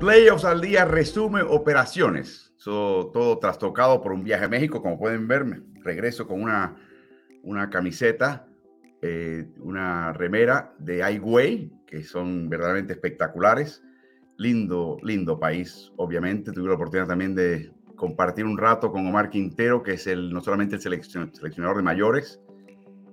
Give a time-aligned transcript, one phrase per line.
[0.00, 2.54] Playoffs al día resume operaciones.
[2.64, 5.62] todo trastocado por un viaje a México, como pueden ver.
[5.84, 6.74] Regreso con una,
[7.42, 8.46] una camiseta,
[9.02, 13.82] eh, una remera de Highway, que son verdaderamente espectaculares.
[14.38, 16.50] Lindo, lindo país, obviamente.
[16.50, 20.40] Tuve la oportunidad también de compartir un rato con Omar Quintero, que es el, no
[20.40, 22.40] solamente el seleccionador de mayores,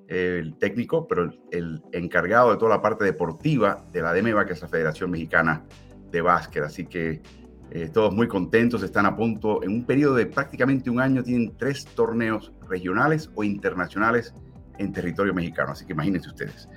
[0.07, 4.61] el técnico, pero el, encargado de toda la parte deportiva de la DEMEVA, que es
[4.61, 5.65] la Federación Mexicana
[6.11, 6.63] de Básquet.
[6.63, 7.21] Así que
[7.69, 11.55] eh, todos muy contentos, están a punto, en un periodo de prácticamente un año, tienen
[11.57, 14.33] tres torneos regionales o internacionales
[14.77, 15.71] en territorio mexicano.
[15.71, 16.69] Así que imagínense ustedes.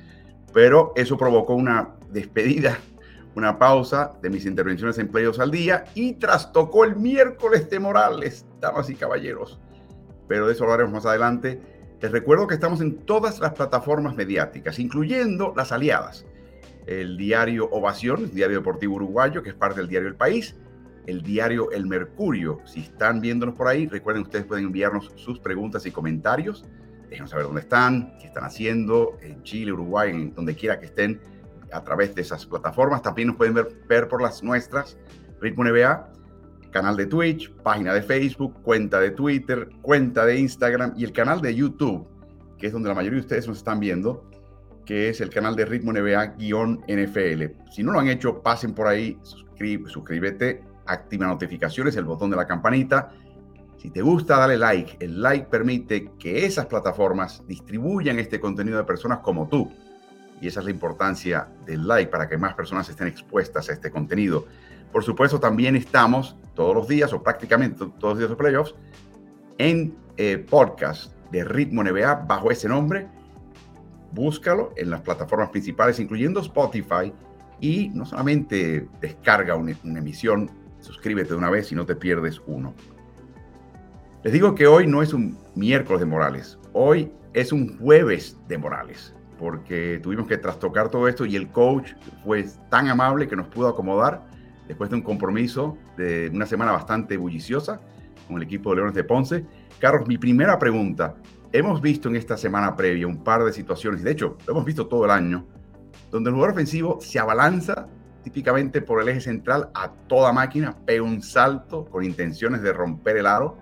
[0.53, 2.79] Pero eso provocó una despedida,
[3.37, 8.45] una pausa de mis intervenciones en Playoffs al día y trastocó el miércoles de Morales,
[8.61, 9.61] damas y caballeros.
[10.27, 11.61] Pero de eso hablaremos más adelante.
[12.01, 16.25] Les recuerdo que estamos en todas las plataformas mediáticas, incluyendo las aliadas
[16.91, 20.57] el diario Ovación, el diario deportivo uruguayo, que es parte del diario El País,
[21.07, 22.59] el diario El Mercurio.
[22.65, 26.65] Si están viéndonos por ahí, recuerden ustedes pueden enviarnos sus preguntas y comentarios.
[27.09, 31.21] Déjenos saber dónde están, qué están haciendo, en Chile, Uruguay, en donde quiera que estén,
[31.73, 33.03] a través de esas plataformas.
[33.03, 34.99] También nos pueden ver, ver por las nuestras,
[35.41, 36.13] Ritmo NBA,
[36.73, 41.41] canal de Twitch, página de Facebook, cuenta de Twitter, cuenta de Instagram y el canal
[41.41, 42.05] de YouTube,
[42.59, 44.30] que es donde la mayoría de ustedes nos están viendo
[44.91, 47.71] que es el canal de Ritmo NBA-NFL.
[47.71, 52.45] Si no lo han hecho, pasen por ahí, suscríbete, activa notificaciones, el botón de la
[52.45, 53.13] campanita.
[53.77, 54.97] Si te gusta, dale like.
[54.99, 59.71] El like permite que esas plataformas distribuyan este contenido de personas como tú.
[60.41, 63.93] Y esa es la importancia del like para que más personas estén expuestas a este
[63.93, 64.49] contenido.
[64.91, 68.75] Por supuesto, también estamos todos los días, o prácticamente todos los días de playoffs,
[69.57, 73.20] en eh, podcast de Ritmo NBA bajo ese nombre
[74.13, 77.13] búscalo en las plataformas principales, incluyendo Spotify,
[77.61, 80.51] y no solamente descarga una, emisión,
[80.81, 82.75] suscríbete de una vez y no te pierdes uno.
[84.23, 88.59] Les digo que hoy no es un miércoles de Morales, hoy es un jueves de
[88.59, 91.93] Morales, porque tuvimos que trastocar todo esto y el coach
[92.25, 94.27] fue tan amable que nos pudo acomodar
[94.69, 97.81] después de un compromiso de una semana bastante bulliciosa
[98.27, 99.45] con el equipo de Leones de Ponce.
[99.79, 101.17] Carlos, mi primera pregunta,
[101.53, 104.87] hemos visto en esta semana previa un par de situaciones, de hecho, lo hemos visto
[104.87, 105.47] todo el año,
[106.11, 107.89] donde el jugador ofensivo se abalanza
[108.23, 113.17] típicamente por el eje central a toda máquina, pega un salto con intenciones de romper
[113.17, 113.59] el aro,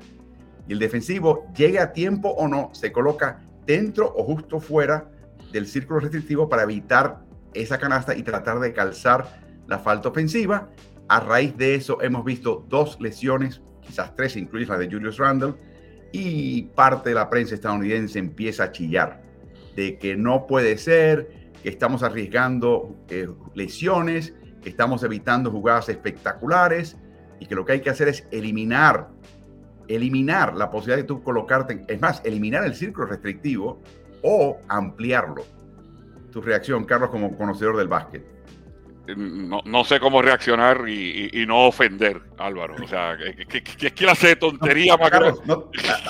[0.67, 5.11] y el defensivo, llegue a tiempo o no, se coloca dentro o justo fuera
[5.53, 10.69] del círculo restrictivo para evitar esa canasta y tratar de calzar la falta ofensiva.
[11.09, 15.55] A raíz de eso hemos visto dos lesiones, quizás tres, incluye la de Julius Randle,
[16.13, 19.23] y parte de la prensa estadounidense empieza a chillar
[19.77, 26.97] de que no puede ser, que estamos arriesgando eh, lesiones, que estamos evitando jugadas espectaculares
[27.39, 29.09] y que lo que hay que hacer es eliminar,
[29.87, 33.81] eliminar la posibilidad de tú colocarte, es más, eliminar el círculo restrictivo
[34.23, 35.45] o ampliarlo.
[36.33, 38.38] Tu reacción, Carlos, como conocedor del básquet
[39.17, 42.77] no, sé cómo reaccionar y, no ofender, Álvaro.
[42.83, 43.17] O sea,
[43.49, 45.41] ¿qué, clase de tontería más grande?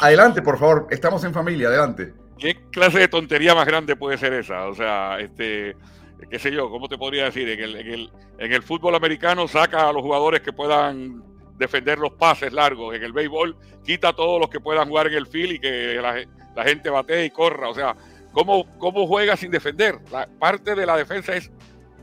[0.01, 0.87] adelante, por favor.
[0.91, 2.13] Estamos en familia, adelante.
[2.39, 4.67] ¿Qué clase de tontería más grande puede ser esa?
[4.67, 5.77] O sea, este,
[6.31, 7.49] qué sé yo, ¿cómo te podría decir?
[7.49, 11.23] En el, en el, fútbol americano saca a los jugadores que puedan
[11.57, 12.95] defender los pases largos.
[12.95, 16.01] En el béisbol quita a todos los que puedan jugar en el field y que
[16.01, 17.69] la, gente bate y corra.
[17.69, 17.97] O sea,
[18.33, 19.99] ¿cómo, cómo juega sin defender?
[20.11, 21.51] La parte de la defensa es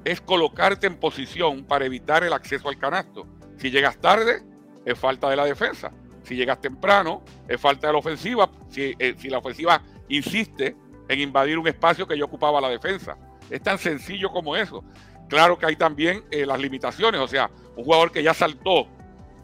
[0.06, 3.28] es colocarte en posición para evitar el acceso al canasto.
[3.58, 4.44] Si llegas tarde,
[4.86, 5.92] es falta de la defensa.
[6.22, 8.50] Si llegas temprano, es falta de la ofensiva.
[8.70, 10.76] Si, eh, la ofensiva insiste
[11.10, 13.18] en invadir un espacio que ya ocupaba la defensa.
[13.50, 14.84] Es tan sencillo como eso.
[15.28, 17.20] Claro que hay también eh, las limitaciones.
[17.20, 18.88] O sea, un jugador que ya saltó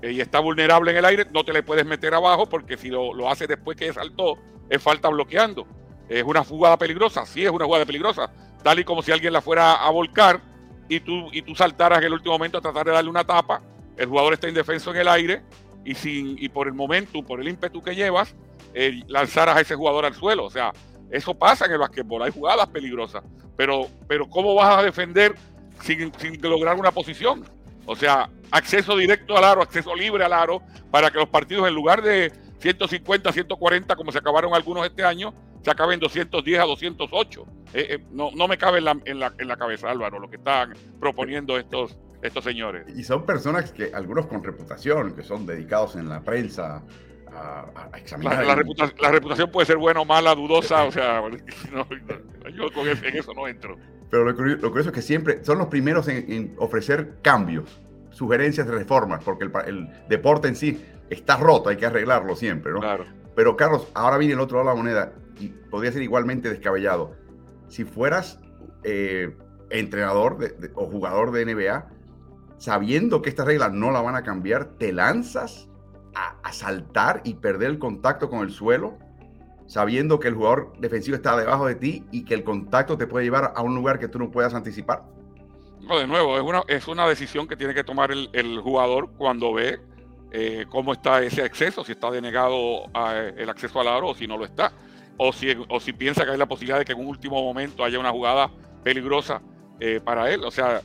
[0.04, 2.90] eh, y está vulnerable en el aire, no te le puedes meter abajo porque si
[2.90, 4.38] lo, lo hace después que saltó,
[4.70, 5.66] es falta bloqueando.
[6.08, 8.32] Es una jugada peligrosa, sí es una jugada peligrosa,
[8.64, 10.51] tal y como si alguien la fuera a volcar
[10.92, 13.62] y tú, y tú saltaras en el último momento a tratar de darle una tapa,
[13.96, 15.42] el jugador está indefenso en el aire
[15.86, 18.36] y, sin, y por el momento, por el ímpetu que llevas,
[18.74, 20.44] eh, lanzaras a ese jugador al suelo.
[20.44, 20.74] O sea,
[21.10, 23.24] eso pasa en el basquetbol, hay jugadas peligrosas,
[23.56, 25.34] pero, pero ¿cómo vas a defender
[25.82, 27.46] sin, sin lograr una posición?
[27.86, 30.62] O sea, acceso directo al aro, acceso libre al aro,
[30.92, 35.34] para que los partidos en lugar de 150, 140, como se acabaron algunos este año,
[35.64, 37.46] se acaben 210 a 208.
[37.74, 40.30] Eh, eh, no, no me cabe en la, en, la, en la, cabeza, Álvaro, lo
[40.30, 42.86] que están proponiendo estos, estos señores.
[42.96, 46.84] Y son personas que, algunos con reputación, que son dedicados en la prensa
[47.32, 48.46] a, examinar.
[48.46, 48.56] La,
[49.12, 51.22] reputación, puede ser buena o mala, dudosa, o sea,
[52.54, 53.78] yo en eso no entro.
[54.10, 57.80] Pero lo, curioso es que siempre son los primeros en, ofrecer cambios.
[58.10, 62.80] sugerencias de reformas, porque el, deporte en sí está roto, hay que arreglarlo siempre, ¿no?
[62.80, 63.06] Claro.
[63.36, 67.16] Pero Carlos, ahora viene el otro lado de la moneda y podría ser igualmente descabellado.
[67.68, 68.40] Si fueras
[68.84, 69.36] eh,
[69.70, 70.38] entrenador
[70.76, 71.88] o jugador de NBA,
[72.58, 75.68] sabiendo que estas reglas no la van a cambiar, te lanzas
[76.14, 78.98] a, saltar y perder el contacto con el suelo,
[79.66, 83.26] sabiendo que el jugador defensivo está debajo de ti y que el contacto te puede
[83.26, 85.04] llevar a un lugar que tú no puedas anticipar?
[85.80, 89.54] No, de nuevo, es una, es una decisión que tiene que tomar el, jugador cuando
[89.54, 89.80] ve
[90.32, 92.86] eh, cómo está ese acceso, si está denegado
[93.38, 94.72] el acceso al aro o si no lo está.
[95.18, 97.84] O si, o si piensa que hay la posibilidad de que en un último momento
[97.84, 98.50] haya una jugada
[98.84, 99.42] peligrosa
[99.80, 100.44] eh, para él.
[100.44, 100.82] O sea,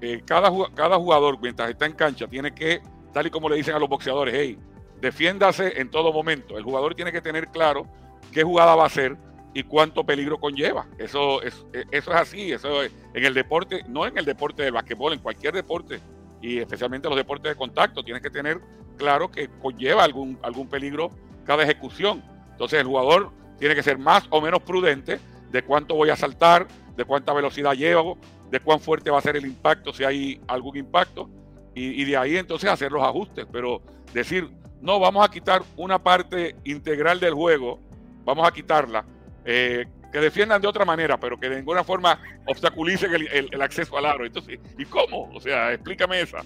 [0.00, 2.80] eh, cada, cada jugador mientras está en cancha tiene que
[3.12, 4.58] tal y como le dicen a los boxeadores, hey,
[5.00, 6.58] defiéndase en todo momento.
[6.58, 7.86] El jugador tiene que tener claro
[8.32, 9.16] qué jugada va a hacer
[9.54, 10.86] y cuánto peligro conlleva.
[10.98, 14.72] Eso es, e, eso es así, eso en el deporte, no en el deporte del
[14.72, 15.98] basquetbol, en cualquier deporte,
[16.42, 18.60] y especialmente los deportes de contacto, tienes que tener
[18.98, 21.10] claro que conlleva algún, algún peligro
[21.46, 22.22] cada ejecución.
[22.56, 25.20] Entonces el jugador tiene que ser más o menos prudente
[25.50, 26.66] de cuánto voy a saltar,
[26.96, 28.16] de cuánta velocidad llevo,
[28.50, 31.28] de cuán fuerte va a ser el impacto, si hay algún impacto,
[31.74, 33.82] y, de ahí entonces hacer los ajustes, pero
[34.14, 34.48] decir,
[34.80, 37.78] no, vamos a quitar una parte integral del juego,
[38.24, 39.04] vamos a quitarla,
[39.44, 44.06] eh, que defiendan de otra manera, pero que de ninguna forma obstaculicen el, acceso al
[44.06, 44.24] aro.
[44.24, 45.30] Entonces, ¿y cómo?
[45.34, 46.38] O sea, explícame esa.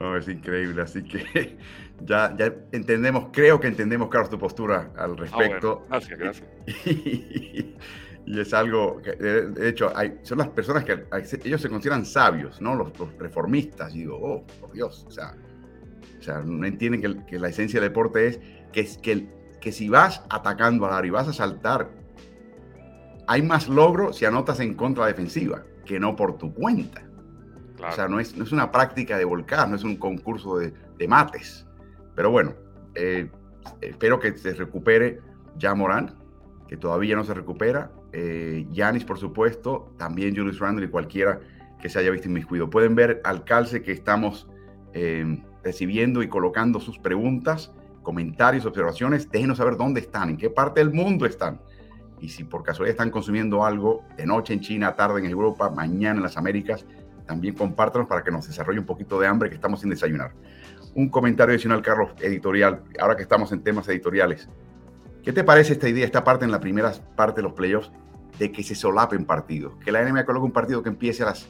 [0.00, 1.56] No, es increíble, así que
[2.04, 5.84] ya, ya entendemos, creo que entendemos, Carlos, tu postura al ah, respecto.
[5.88, 6.48] gracias, gracias.
[8.30, 11.06] Y es algo que, de hecho, hay, son las personas que
[11.44, 12.74] ellos se consideran sabios, ¿no?
[12.74, 13.94] Los, reformistas.
[13.94, 15.34] Y digo, oh, por Dios, o sea,
[16.18, 18.38] o sea no entienden que, que, la esencia del deporte es
[18.70, 19.28] que, que,
[19.62, 21.88] que si vas atacando al área y vas a saltar,
[23.26, 27.07] hay más logro si anotas en contra defensiva que no por tu cuenta.
[27.86, 31.08] O sea, no es, no es una práctica de volcar, no es un concurso de,
[31.08, 31.66] mates.
[32.14, 32.54] Pero bueno,
[32.94, 33.30] eh,
[33.80, 35.20] espero que se recupere
[35.56, 36.14] ya Morán,
[36.66, 37.92] que todavía no se recupera.
[38.12, 41.40] Yanis, eh, por supuesto, también Julius Randle y cualquiera
[41.80, 42.68] que se haya visto inmiscuido.
[42.70, 44.48] Pueden ver al calce que estamos
[44.92, 47.72] eh, recibiendo y colocando sus preguntas,
[48.02, 49.30] comentarios, observaciones.
[49.30, 51.60] Déjenos saber dónde están, en qué parte del mundo están.
[52.20, 56.16] Y si por casualidad están consumiendo algo de noche en China, tarde en Europa, mañana
[56.16, 56.84] en las Américas,
[57.28, 60.32] también compártanos para que nos desarrolle un poquito de hambre que estamos sin desayunar.
[60.94, 64.48] Un comentario adicional, Carlos, editorial, ahora que estamos en temas editoriales.
[65.22, 67.92] ¿Qué te parece esta idea, esta parte en la primera parte de los playoffs,
[68.38, 69.74] de que se solapen partidos?
[69.84, 71.46] Que la NBA coloque un partido que empiece a las,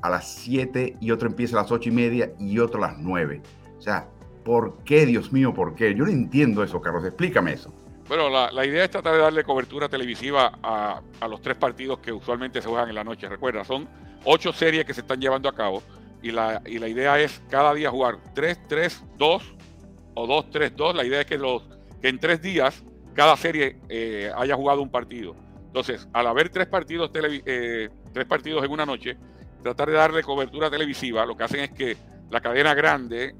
[0.00, 2.98] a las 7 y otro empiece a las 8 y media y otro a las
[2.98, 3.42] 9.
[3.76, 4.06] O sea,
[4.44, 5.96] ¿por qué, Dios mío, por qué?
[5.96, 7.04] Yo no entiendo eso, Carlos.
[7.04, 7.74] Explícame eso.
[8.06, 12.12] Bueno, la, idea es tratar de darle cobertura televisiva a, a, los tres partidos que
[12.12, 13.28] usualmente se juegan en la noche.
[13.28, 13.88] Recuerda, son
[14.24, 15.82] ocho series que se están llevando a cabo
[16.22, 19.42] y la, y la idea es cada día jugar 3-3-2
[20.14, 20.94] o 2-3-2.
[20.94, 21.62] La idea es que los
[22.00, 22.82] que en tres días
[23.14, 25.34] cada serie eh, haya jugado un partido.
[25.66, 29.16] Entonces, al haber tres partidos, eh, tres partidos en una noche,
[29.62, 31.96] tratar de darle cobertura televisiva, lo que hacen es que
[32.30, 33.34] la cadena grande,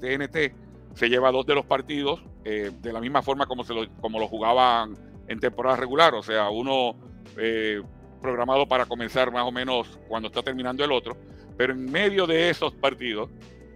[0.00, 0.54] TNT, eh,
[0.94, 4.94] se lleva dos de los partidos de la misma forma como, se como lo jugaban
[5.28, 6.96] en temporada regular, o sea, uno
[8.22, 11.16] programado para comenzar más o menos cuando está terminando el otro,
[11.56, 13.28] pero en medio de esos partidos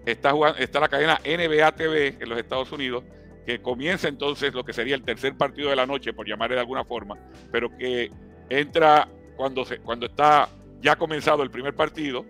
[0.06, 3.04] está, está la cadena NBA TV en los Estados Unidos,
[3.44, 6.60] que comienza entonces lo que sería el tercer partido de la noche, por llamarle de
[6.60, 7.16] alguna forma,
[7.52, 8.10] pero que
[8.48, 10.48] entra cuando, se, cuando está
[10.80, 12.24] ya comenzado el primer partido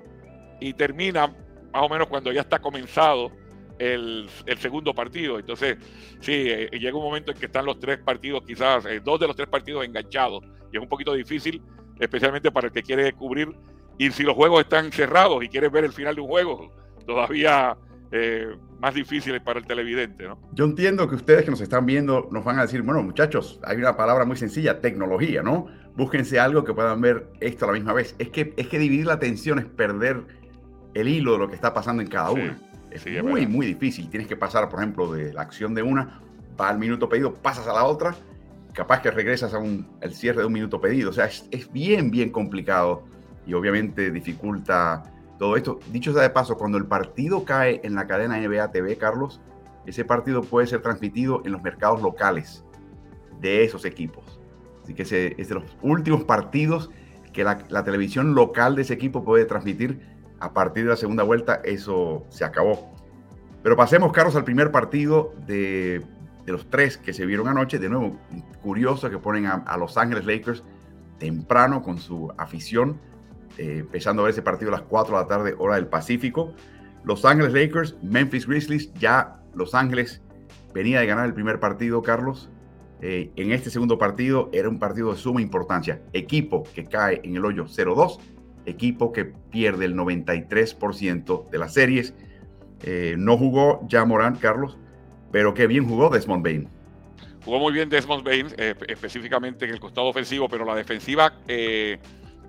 [0.61, 3.30] y termina más o menos cuando ya está comenzado
[3.78, 5.38] el, segundo partido.
[5.38, 5.76] Entonces,
[6.20, 9.26] sí, eh, llega un momento en que están los tres partidos, quizás eh, dos de
[9.26, 11.62] los tres partidos enganchados, y es un poquito difícil,
[11.98, 13.54] especialmente para el que quiere cubrir.
[13.98, 16.72] Y si los juegos están cerrados y quieres ver el final de un juego,
[17.06, 17.76] todavía
[18.12, 20.24] eh, más difíciles para el televidente.
[20.24, 20.38] ¿no?
[20.52, 23.78] Yo entiendo que ustedes que nos están viendo nos van a decir, bueno, muchachos, hay
[23.78, 25.66] una palabra muy sencilla, tecnología, ¿no?
[25.96, 28.14] Búsquense algo que puedan ver esto a la misma vez.
[28.18, 30.22] Es que, es que dividir la atención es perder
[30.94, 32.58] el hilo de lo que está pasando en cada una.
[32.90, 34.08] Es muy, muy difícil.
[34.08, 36.20] Tienes que pasar, por ejemplo, de la acción de una,
[36.58, 38.14] va al minuto pedido, pasas a la otra,
[38.76, 41.09] capaz que regresas a un, el cierre de un minuto pedido.
[41.09, 43.04] O sea, es, bien, bien complicado
[43.47, 45.02] y obviamente dificulta
[45.38, 45.80] todo esto.
[45.90, 49.40] Dicho sea de paso, cuando el partido cae en la cadena NBA TV, Carlos,
[49.87, 52.64] ese partido puede ser transmitido en los mercados locales
[53.40, 54.38] de esos equipos.
[54.85, 55.02] Así que
[55.38, 56.90] es de los últimos partidos
[57.33, 60.14] que la, televisión local de ese equipo puede transmitir.
[60.38, 62.92] A partir de la segunda vuelta, eso se acabó.
[63.62, 66.04] Pero pasemos, Carlos, al primer partido de,
[66.52, 67.78] los tres que se vieron anoche.
[67.78, 68.18] De nuevo,
[68.62, 70.62] curioso que ponen a, a Los Ángeles Lakers
[71.18, 73.00] temprano con su afición
[73.58, 76.52] eh, empezando a ver ese partido a las 4 de la tarde, hora del Pacífico.
[77.04, 80.20] Los Ángeles Lakers, Memphis Grizzlies, ya Los Ángeles
[80.74, 82.50] venía de ganar el primer partido, Carlos.
[83.00, 86.02] Eh, en este segundo partido era un partido de suma importancia.
[86.12, 88.18] Equipo que cae en el hoyo 0-2,
[88.66, 92.14] equipo que pierde el 93% de las series.
[92.82, 94.76] Eh, no jugó ya Morán, Carlos,
[95.30, 96.68] pero qué bien jugó Desmond Bain.
[97.45, 101.33] Jugó muy bien Desmond Bain, eh, específicamente en el costado ofensivo, pero la defensiva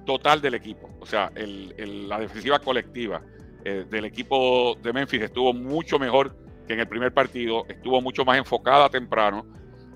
[0.05, 3.21] total del equipo, o sea, la defensiva colectiva
[3.63, 6.33] del equipo de Memphis estuvo mucho mejor
[6.65, 9.45] que en el primer partido, estuvo mucho más enfocada temprano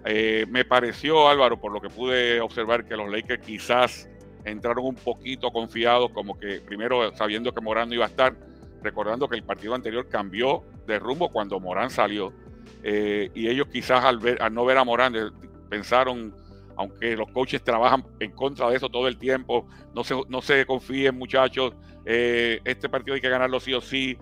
[0.05, 4.09] eh, me pareció, Álvaro, por lo que pude observar, que los Lakers quizás
[4.45, 8.35] entraron un poquito confiados, como que primero sabiendo que Morán no iba a estar,
[8.81, 12.33] recordando que el partido anterior cambió de rumbo cuando Morán salió.
[12.83, 15.29] Eh, y ellos quizás al, ver, al no ver a Morán eh,
[15.69, 16.35] pensaron,
[16.75, 20.65] aunque los coaches trabajan en contra de eso todo el tiempo, no se, no se
[20.65, 21.73] confíen muchachos,
[22.03, 24.17] este partido hay que ganarlo sí o sí,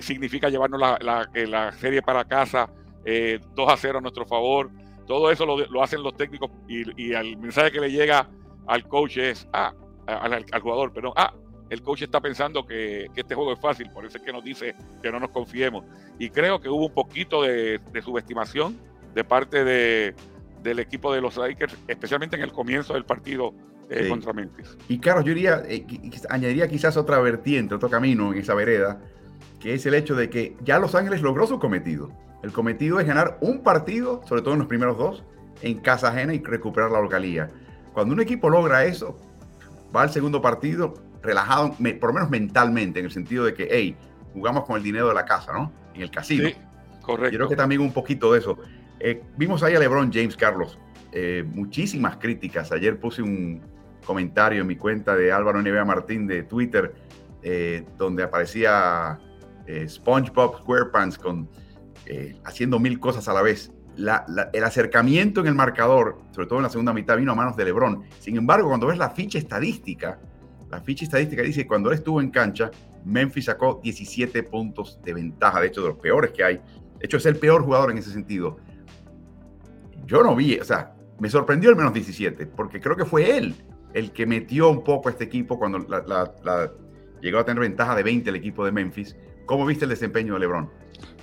[0.00, 2.68] significa llevarnos la, la serie para casa
[3.04, 4.70] 2 a 0 a nuestro favor.
[5.06, 8.28] Todo eso lo, hacen los técnicos y, el mensaje que le llega
[8.66, 9.74] al coach es, ah,
[10.06, 11.34] al, jugador, pero ah,
[11.72, 14.74] el coach está pensando que, este juego es fácil, por eso es que nos dice
[15.02, 15.86] que no nos confiemos.
[16.18, 18.76] Y creo que hubo un poquito de, subestimación
[19.14, 20.14] de parte de,
[20.62, 23.54] del equipo de los Lakers, especialmente en el comienzo del partido
[23.88, 24.76] eh, contra Memphis.
[24.86, 25.86] Y Carlos, yo diría, eh,
[26.28, 29.00] añadiría quizás otra vertiente, otro camino en esa vereda,
[29.58, 32.12] que es el hecho de que ya Los Ángeles logró su cometido.
[32.42, 35.24] El cometido es ganar un partido, sobre todo en los primeros dos,
[35.62, 37.48] en casa ajena y recuperar la localía.
[37.94, 39.16] Cuando un equipo logra eso,
[39.96, 43.96] va al segundo partido relajado, por lo menos mentalmente, en el sentido de que, hey,
[44.32, 45.72] jugamos con el dinero de la casa, ¿no?
[45.94, 46.48] En el casino.
[46.48, 46.54] Sí,
[47.00, 47.32] correcto.
[47.32, 48.58] Yo creo que también un poquito de eso.
[49.00, 50.78] Eh, vimos ahí a LeBron James, Carlos.
[51.12, 52.72] Eh, muchísimas críticas.
[52.72, 53.60] Ayer puse un
[54.04, 56.94] comentario en mi cuenta de Álvaro NBA Martín de Twitter,
[57.42, 59.18] eh, donde aparecía
[59.86, 61.48] SpongeBob SquarePants con
[62.44, 63.72] haciendo mil cosas a la vez.
[63.96, 67.64] el acercamiento en el marcador, sobre todo en la segunda mitad, vino a manos de
[67.64, 68.04] Lebron.
[68.18, 70.18] Sin embargo, cuando ves la ficha estadística,
[70.72, 72.70] la ficha estadística dice que cuando él estuvo en cancha,
[73.04, 76.54] Memphis sacó 17 puntos de ventaja, de hecho, de los peores que hay.
[76.56, 76.62] De
[77.02, 78.56] hecho, es el peor jugador en ese sentido.
[80.06, 83.54] Yo no vi, o sea, me sorprendió el menos 17, porque creo que fue él
[83.92, 85.78] el que metió un poco a este equipo cuando
[87.20, 89.14] llegó a tener ventaja de 20 el equipo de Memphis.
[89.44, 90.70] ¿Cómo viste el desempeño de LeBron?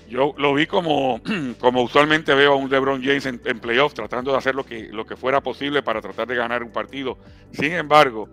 [0.08, 1.22] Yo lo vi como,
[1.60, 5.08] como usualmente veo a un LeBron James en, playoffs, tratando de hacer lo que, lo
[5.08, 7.18] que fuera posible para tratar de ganar un partido.
[7.52, 8.30] Sin embargo,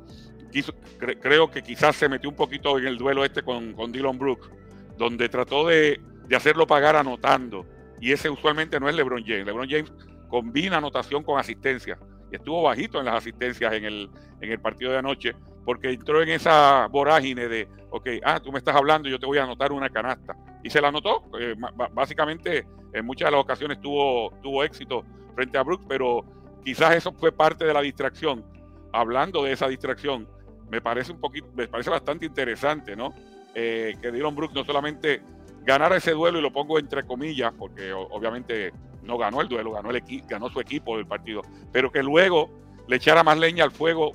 [0.99, 4.49] creo que quizás se metió un poquito en el duelo este con, con Dylan Brooks,
[4.97, 7.67] donde trató de, de, hacerlo pagar anotando.
[8.01, 9.47] Y ese usualmente no es LeBron James.
[9.47, 9.93] LeBron James
[10.29, 11.99] combina anotación con asistencia.
[12.31, 14.11] Y estuvo bajito en las asistencias en el,
[14.41, 15.35] en el partido de anoche,
[15.65, 19.39] porque entró en esa vorágine de, ok, ah, tú me estás hablando, yo te voy
[19.39, 21.25] a anotar una canasta y se la anotó.
[21.41, 21.55] Eh,
[21.93, 26.25] básicamente, en muchas de las ocasiones tuvo, tuvo éxito frente a Brooks, pero
[26.65, 28.45] quizás eso fue parte de la distracción.
[28.93, 30.27] Hablando de esa distracción,
[30.70, 33.14] me parece un poquito, me parece bastante interesante, ¿no?
[33.54, 35.23] Eh, que Dylan Brooks no solamente
[35.62, 39.90] ganara ese duelo, y lo pongo entre comillas, porque obviamente no ganó el duelo, ganó,
[39.90, 41.42] el ganó su equipo del partido,
[41.73, 42.50] pero que luego
[42.88, 44.12] le echara más leña al fuego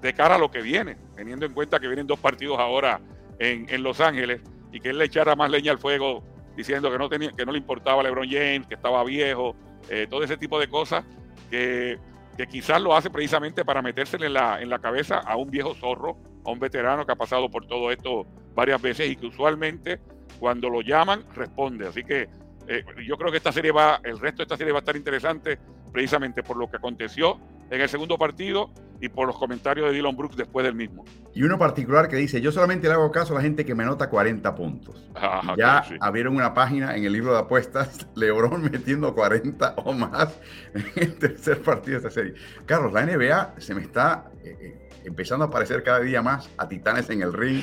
[0.00, 3.00] de cara a lo que viene, teniendo en cuenta que vienen dos partidos ahora
[3.38, 4.40] en, en Los Ángeles
[4.72, 6.22] y que él le echara más leña al fuego
[6.56, 9.54] diciendo que no, tenía, que no le importaba LeBron James, que estaba viejo,
[9.88, 11.04] eh, todo ese tipo de cosas
[11.50, 11.98] que,
[12.38, 15.74] que, quizás lo hace precisamente para metérsele en la, en la cabeza a un viejo
[15.74, 20.00] zorro, a un veterano que ha pasado por todo esto varias veces y que usualmente
[20.38, 21.88] cuando lo llaman responde.
[21.88, 22.28] Así que
[22.68, 24.96] eh, yo creo que esta serie va, el resto de esta serie va a estar
[24.96, 25.58] interesante
[25.92, 27.38] precisamente por lo que aconteció
[27.70, 28.70] en el segundo partido
[29.00, 31.04] y por los comentarios de Dylan Brooks después del mismo.
[31.34, 33.84] Y uno particular que dice, yo solamente le hago caso a la gente que me
[33.84, 35.08] anota 40 puntos.
[35.56, 40.38] ya abrieron una página en el libro de apuestas, Lebron metiendo 40 o más
[40.74, 42.34] en el tercer partido de esta serie.
[42.66, 46.68] Carlos, la NBA se me está eh, eh, empezando a parecer cada día más a
[46.68, 47.62] titanes en el ring,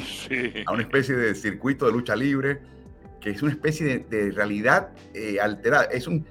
[0.65, 2.62] a una especie de circuito de lucha libre,
[3.19, 5.85] que es una especie de, realidad eh, alterada.
[5.85, 6.25] Es un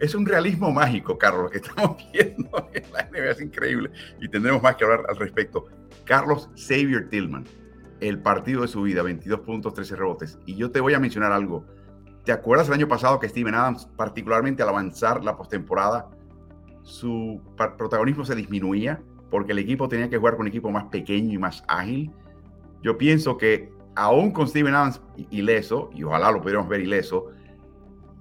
[0.00, 3.90] es un realismo mágico, Carlos, lo que estamos viendo en la NBA es increíble
[4.20, 5.66] y tendremos más que hablar al respecto.
[6.04, 7.44] Carlos Xavier Tillman,
[8.00, 10.38] el partido de su vida, 22 puntos, 13 rebotes.
[10.46, 11.66] Y yo te voy a mencionar algo.
[12.24, 16.10] ¿Te acuerdas el año pasado que Steven Adams, particularmente al avanzar la postemporada,
[16.82, 21.34] su protagonismo se disminuía porque el equipo tenía que jugar con un equipo más pequeño
[21.34, 22.10] y más ágil?
[22.82, 27.26] Yo pienso que aún con Steven Adams ileso, y ojalá lo pudiéramos ver ileso,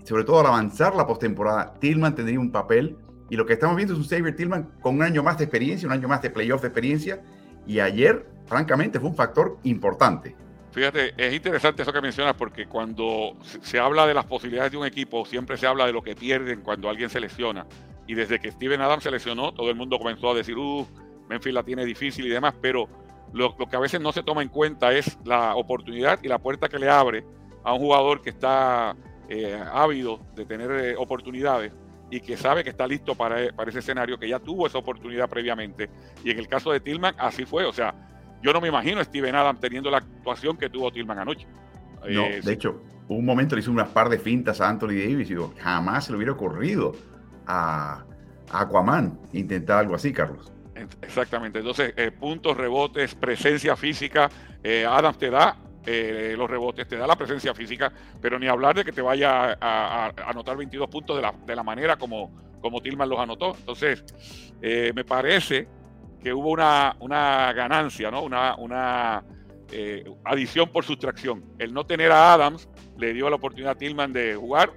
[0.03, 2.97] sobre todo al avanzar la postemporada, Tillman tendría un papel.
[3.29, 5.87] Y lo que estamos viendo es un Xavier Tillman con un año más de experiencia,
[5.87, 7.21] un año más de playoff de experiencia
[7.69, 10.35] y ayer, francamente, fue un factor importante.
[10.71, 14.85] Fíjate, es interesante eso que mencionas porque cuando se habla de las posibilidades de un
[14.87, 17.67] equipo, siempre se habla de lo que pierden cuando alguien se lesiona.
[18.07, 20.87] Y desde que Steven Adams se lesionó, todo el mundo comenzó a decir, uh,
[21.29, 22.89] Memphis la tiene difícil y demás, pero
[23.33, 26.69] lo, que a veces no se toma en cuenta es la oportunidad y la puerta
[26.69, 27.23] que le abre
[27.63, 28.95] a un jugador que está
[29.29, 31.71] eh, ávido de tener eh, oportunidades
[32.11, 35.29] y que sabe que está listo para, para ese escenario, que ya tuvo esa oportunidad
[35.29, 35.89] previamente.
[36.23, 37.65] Y en el caso de Tillman, así fue.
[37.65, 37.93] O sea,
[38.41, 41.47] yo no me imagino a Steven Adams teniendo la actuación que tuvo Tillman anoche.
[42.09, 45.27] No, eh, de hecho, un momento le hizo unas par de fintas a Anthony Davis
[45.29, 46.93] y digo, jamás se le hubiera ocurrido
[47.45, 48.05] a,
[48.51, 50.51] Aquaman intentar algo así, Carlos.
[51.01, 51.59] Exactamente.
[51.59, 54.29] Entonces, eh, puntos, rebotes, presencia física.
[54.63, 55.55] Eh, Adams te da
[55.85, 60.11] los rebotes, te da la presencia física, pero ni hablar de que te vaya a,
[60.27, 62.31] anotar 22 puntos de la, de la manera como,
[62.61, 63.55] como Tillman los anotó.
[63.57, 64.03] Entonces,
[64.61, 65.67] me parece
[66.21, 68.23] que hubo una, una ganancia, ¿no?
[68.23, 69.23] una, una
[69.71, 71.43] eh, adición por sustracción.
[71.59, 72.67] El no tener a Adams
[72.97, 74.71] le dio la oportunidad a Tillman de jugar,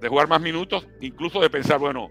[0.00, 2.10] de jugar más minutos, incluso de pensar, bueno,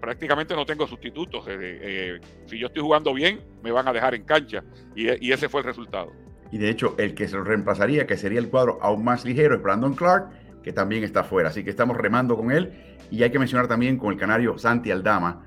[0.00, 1.46] prácticamente no tengo sustitutos.
[1.48, 4.64] Eh, eh, si yo estoy jugando bien, me van a dejar en cancha.
[4.94, 6.12] Y, ese fue el resultado.
[6.50, 9.54] Y de hecho, el que se lo reemplazaría, que sería el cuadro aún más ligero,
[9.54, 10.30] es Brandon Clark,
[10.62, 11.48] que también está fuera.
[11.48, 12.72] Así que estamos remando con él.
[13.10, 15.44] Y hay que mencionar también con el canario Santi Aldama,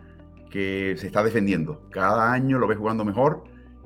[0.50, 1.90] que se está defendiendo.
[1.92, 3.44] Cada año lo ve jugando mejor.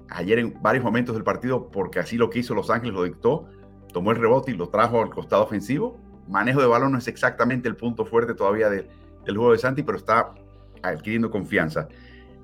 [0.10, 3.48] Ayer en varios momentos del partido, porque así lo quiso Los Ángeles, lo dictó,
[3.92, 6.00] tomó el rebote y lo trajo al costado ofensivo.
[6.28, 8.88] Manejo de balón no es exactamente el punto fuerte todavía del
[9.26, 10.34] juego de Santi, pero está
[10.82, 11.88] adquiriendo confianza.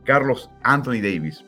[0.03, 1.45] Carlos Anthony Davis,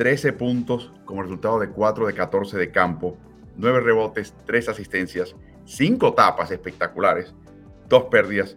[0.00, 3.18] 13 puntos como resultado de 4 de 14 de campo,
[3.58, 7.34] 9 rebotes, 3 asistencias, 5 tapas espectaculares,
[7.86, 8.56] 2 pérdidas.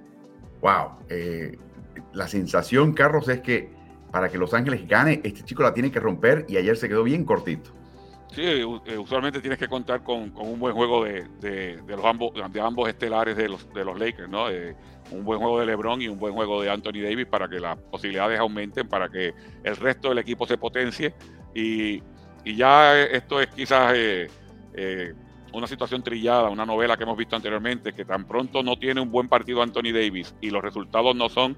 [0.62, 1.00] ¡Wow!
[1.10, 1.58] Eh,
[2.14, 3.70] la sensación, Carlos, es que
[4.10, 7.04] para que Los Ángeles gane, este chico la tiene que romper y ayer se quedó
[7.04, 7.72] bien cortito.
[8.34, 12.90] Sí, eh, usualmente tienes que contar con, un buen juego de, los ambos, de ambos
[12.90, 14.50] estelares de los, de los Lakers, ¿no?
[14.50, 14.76] Eh,
[15.12, 17.78] un buen juego de LeBron y un buen juego de Anthony Davis para que las
[17.78, 21.14] posibilidades aumenten, para que el resto del equipo se potencie.
[21.54, 22.02] Y,
[22.44, 24.28] ya esto es quizás eh,
[25.54, 29.12] una situación trillada, una novela que hemos visto anteriormente, que tan pronto no tiene un
[29.12, 31.56] buen partido Anthony Davis y los resultados no son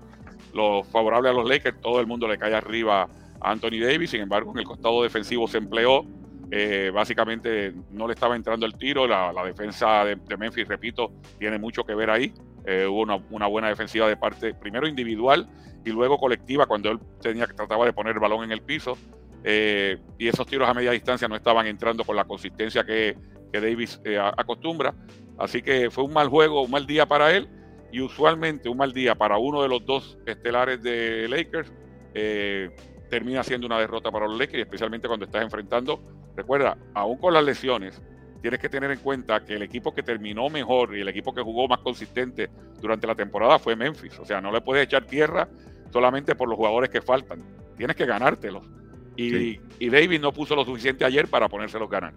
[0.53, 3.07] los favorables a los Lakers, todo el mundo le cae arriba
[3.41, 6.05] a Anthony Davis, sin embargo en el costado defensivo se empleó,
[6.51, 11.83] eh, básicamente no le estaba entrando el tiro, la, defensa de, Memphis, repito, tiene mucho
[11.83, 12.33] que ver ahí,
[12.65, 15.47] eh, hubo una, buena defensiva de parte, primero individual
[15.83, 18.97] y luego colectiva cuando él tenía trataba de poner el balón en el piso,
[19.43, 23.15] eh, y esos tiros a media distancia no estaban entrando con la consistencia que,
[23.51, 24.01] que Davis
[24.37, 24.93] acostumbra,
[25.37, 27.47] así que fue un mal juego, un mal día para él,
[27.91, 31.71] y usualmente un mal día para uno de los dos estelares de Lakers
[32.13, 32.69] eh,
[33.15, 36.01] termina siendo una derrota para los Lakers, especialmente cuando estás enfrentando,
[36.35, 38.01] recuerda, aún con las lesiones,
[38.41, 41.41] tienes que tener en cuenta que el equipo que terminó mejor y el equipo que
[41.41, 42.49] jugó más consistente
[42.81, 44.19] durante la temporada fue Memphis.
[44.19, 45.47] O sea, no le puedes echar tierra
[45.93, 47.41] solamente por los jugadores que faltan.
[47.77, 48.67] Tienes que ganártelos.
[49.15, 52.15] Y, y David no puso lo suficiente ayer para ponérselos ganar.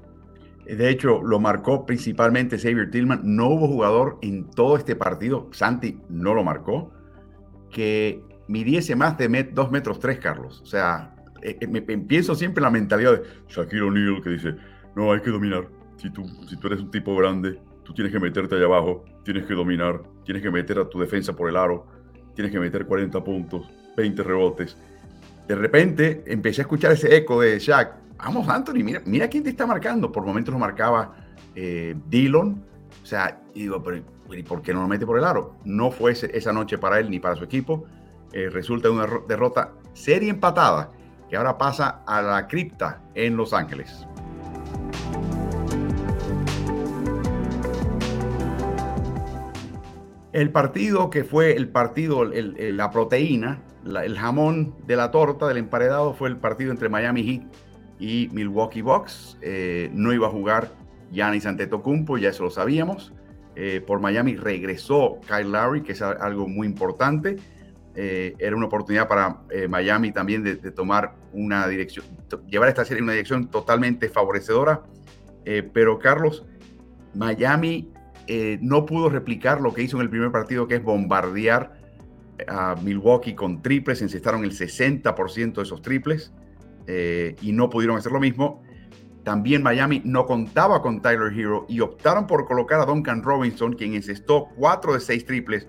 [0.67, 3.21] De hecho, lo marcó principalmente Xavier Tillman.
[3.23, 6.91] No hubo jugador en todo este partido, Santi no lo marcó,
[7.71, 10.61] que midiese más de 2 metros 3, Carlos.
[10.63, 14.55] O sea, eh, eh, me, pienso siempre la mentalidad de Shaquille O'Neal que dice,
[14.97, 15.69] no, hay que dominar.
[15.97, 19.47] Si tú, si tú eres un tipo grande, tú tienes que meterte allá abajo, tienes
[19.47, 21.87] que dominar, tienes que meter a tu defensa por el aro,
[22.35, 24.77] tienes que meter 40 puntos, 20 rebotes.
[25.47, 29.51] De repente empecé a escuchar ese eco de Shaq vamos Anthony, mira, mira quién te
[29.51, 30.11] está marcando.
[30.13, 31.15] Por momentos lo marcaba
[31.55, 32.63] eh, Dillon.
[33.03, 35.57] O sea, digo, pero ¿y por qué no lo mete por el aro?
[35.65, 37.87] No fue esa noche para él ni para su equipo.
[38.33, 40.93] Eh, resulta una derrota serie empatada
[41.29, 44.07] que ahora pasa a la cripta en Los Ángeles.
[50.33, 56.12] El partido que fue el partido, la proteína, el jamón de la torta del emparedado
[56.14, 57.43] fue el partido entre Miami Heat
[57.99, 59.38] y Milwaukee Bucks.
[59.41, 60.71] Eh, no iba a jugar
[61.11, 63.12] Giannis Antetokounmpo, ya eso lo sabíamos.
[63.57, 67.37] Eh, por Miami regresó Kyle Lowry, que es algo muy importante.
[68.01, 72.07] Eh, era una oportunidad para Miami también de, tomar una dirección,
[72.47, 74.85] llevar esta serie en una dirección totalmente favorecedora.
[75.73, 76.47] pero Carlos,
[77.15, 77.91] Miami
[78.61, 81.73] no pudo replicar lo que hizo en el primer partido, que es bombardear
[82.47, 86.33] a Milwaukee con triples, encestaron el 60% de esos triples.
[86.91, 88.63] Eh, y no pudieron hacer lo mismo.
[89.23, 93.93] También Miami no contaba con Tyler Hero y optaron por colocar a Duncan Robinson, quien
[93.95, 95.69] encestó 4 de 6 triples,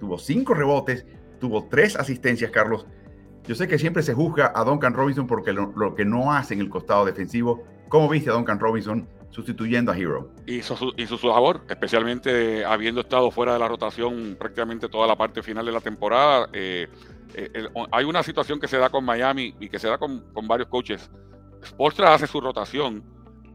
[0.00, 1.04] tuvo 5 rebotes,
[1.44, 2.86] tuvo 3 asistencias, Carlos.
[3.46, 6.60] Yo sé que siempre se juzga a Duncan Robinson porque lo, que no hace en
[6.60, 7.62] el costado defensivo.
[7.90, 10.30] ¿Cómo viste a Duncan Robinson sustituyendo a Hero?
[10.46, 15.16] Hizo su, hizo su labor, especialmente habiendo estado fuera de la rotación prácticamente toda la
[15.16, 16.48] parte final de la temporada.
[16.54, 16.88] Eh,
[17.34, 20.48] eh, hay una situación que se da con Miami y que se da con, con
[20.48, 21.10] varios coaches.
[21.62, 23.04] Sportstra hace su rotación,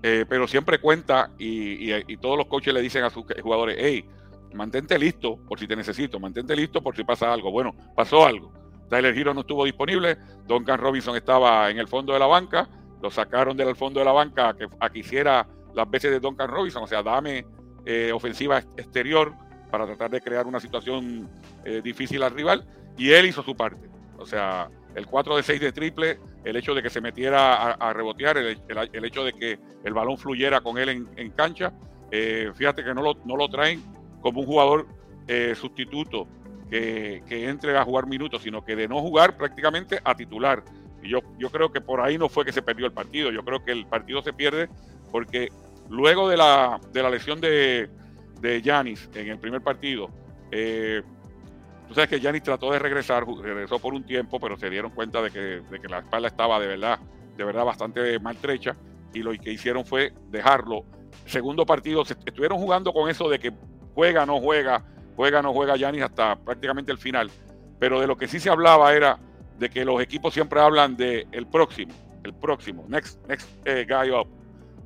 [0.04, 4.06] eh, pero siempre cuenta y, y, todos los coaches le dicen a sus jugadores, hey,
[4.54, 7.52] mantente listo por si te necesito, mantente listo por si pasa algo.
[7.52, 8.52] Bueno, pasó algo
[8.90, 12.68] Tyler Hero no estuvo disponible, Duncan Robinson estaba en el fondo de la banca,
[13.02, 16.50] lo sacaron del fondo de la banca a que, a hiciera las veces de Duncan
[16.50, 17.46] Robinson, o sea, dame
[17.86, 19.34] eh, ofensiva exterior
[19.72, 21.30] para tratar de crear una situación
[21.64, 22.66] eh, difícil al rival,
[22.98, 23.88] y él hizo su parte.
[24.18, 27.94] O sea, el 4 de 6 de triple, el hecho de que se metiera a,
[27.94, 31.72] rebotear, el, hecho de que el balón fluyera con él en, cancha,
[32.12, 33.84] eh, fíjate que no lo, no lo traen
[34.22, 34.88] como un jugador
[35.56, 36.28] sustituto
[36.70, 40.64] que, entre a jugar minutos, sino que de no jugar prácticamente a titular.
[41.02, 43.44] Y yo, yo creo que por ahí no fue que se perdió el partido, yo
[43.44, 44.70] creo que el partido se pierde
[45.12, 45.50] porque
[45.90, 47.90] luego de la, de la lesión de,
[48.42, 50.10] de Yanis en el primer partido,
[50.52, 51.02] eh,
[51.88, 55.22] tú sabes que Yanis trató de regresar, regresó por un tiempo, pero se dieron cuenta
[55.22, 57.00] de que, de que la espalda estaba de verdad,
[57.38, 58.76] de verdad bastante maltrecha
[59.14, 60.84] y lo que hicieron fue dejarlo.
[61.26, 63.52] Segundo partido, estuvieron jugando con eso de que
[64.00, 64.82] juega, no juega,
[65.18, 67.30] juega no juega Yanis hasta prácticamente el final.
[67.80, 69.20] Pero de lo que sí se hablaba era
[69.58, 74.12] de que los equipos siempre hablan de el próximo, el próximo, next, next eh, guy
[74.12, 74.30] up.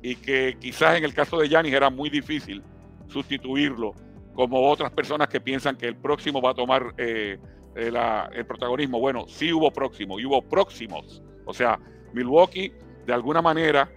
[0.02, 2.60] Y que quizás en el caso de Yanis era muy difícil
[3.06, 3.94] sustituirlo,
[4.34, 7.38] como otras personas que piensan que el próximo va a tomar eh,
[7.76, 7.92] eh,
[8.32, 8.98] el protagonismo.
[8.98, 11.22] Bueno, sí hubo próximo y hubo próximos.
[11.44, 11.78] O sea,
[12.12, 12.72] Milwaukee,
[13.06, 13.88] de alguna manera,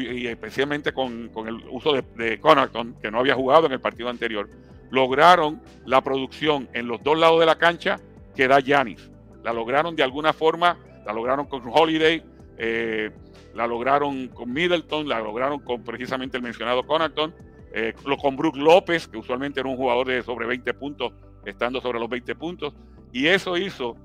[0.00, 4.08] y especialmente con, el uso de, de Connaughton, que no había jugado en el partido
[4.08, 4.48] anterior,
[4.90, 8.00] lograron la producción en los dos lados de la cancha
[8.34, 9.10] que da Yanis.
[9.42, 12.22] La lograron de alguna forma, la lograron con Holiday,
[12.58, 13.10] eh,
[13.54, 17.34] la lograron con Middleton, la lograron con precisamente el mencionado Connaughton,
[17.72, 21.12] eh, con Brook López, que usualmente era un jugador de sobre 20 puntos,
[21.44, 22.74] estando sobre los 20 puntos,
[23.12, 23.96] y eso hizo,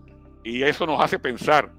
[0.44, 1.72] y eso nos hace pensar,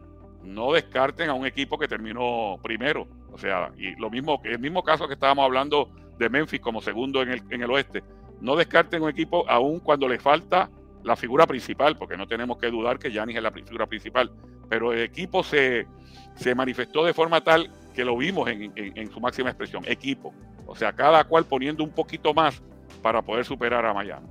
[0.44, 4.82] no descarten a un equipo que terminó primero, o sea, y lo mismo, el mismo
[4.82, 8.02] caso que estábamos hablando de Memphis como segundo en el, en el oeste,
[8.40, 10.70] no descarten un equipo aún cuando le falta
[11.02, 14.30] la figura principal, porque no tenemos que dudar que Yanis es la figura principal,
[14.68, 15.86] pero el equipo se,
[16.34, 20.34] se manifestó de forma tal que lo vimos en, su máxima expresión, equipo.
[20.66, 22.62] O sea, cada cual poniendo un poquito más
[23.02, 24.26] para poder superar a Miami.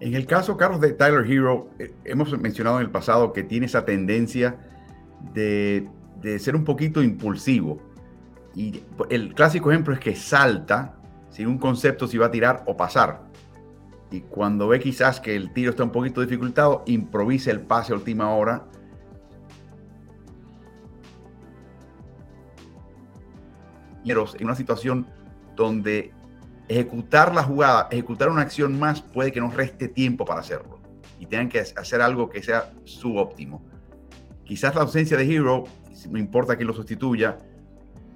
[0.00, 3.66] En el caso, Carlos, de Tyler Hero, eh, hemos mencionado en el pasado que tiene
[3.66, 4.58] esa tendencia
[5.32, 5.88] de,
[6.38, 7.78] ser un poquito impulsivo.
[8.54, 10.96] Y el clásico ejemplo es que salta
[11.30, 13.30] sin un concepto si va a tirar o pasar
[14.10, 17.96] y cuando ve quizás que el tiro está un poquito dificultado, improvisa el pase a
[17.96, 18.66] última hora.
[24.04, 25.06] En una situación
[25.54, 26.12] donde
[26.66, 30.80] ejecutar la jugada, ejecutar una acción más puede que nos reste tiempo para hacerlo
[31.18, 33.62] y tengan que hacer algo que sea subóptimo.
[34.50, 35.62] Quizás la ausencia de Hero,
[36.10, 37.38] no importa quién lo sustituya,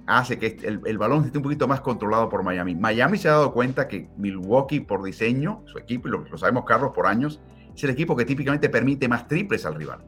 [0.05, 2.75] hace que el, balón esté un poquito más controlado por Miami.
[2.75, 6.91] Miami se ha dado cuenta que Milwaukee, por diseño, su equipo, y lo, sabemos Carlos
[6.93, 7.39] por años,
[7.73, 10.03] es el equipo que típicamente permite más triples al rival,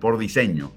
[0.00, 0.72] por diseño.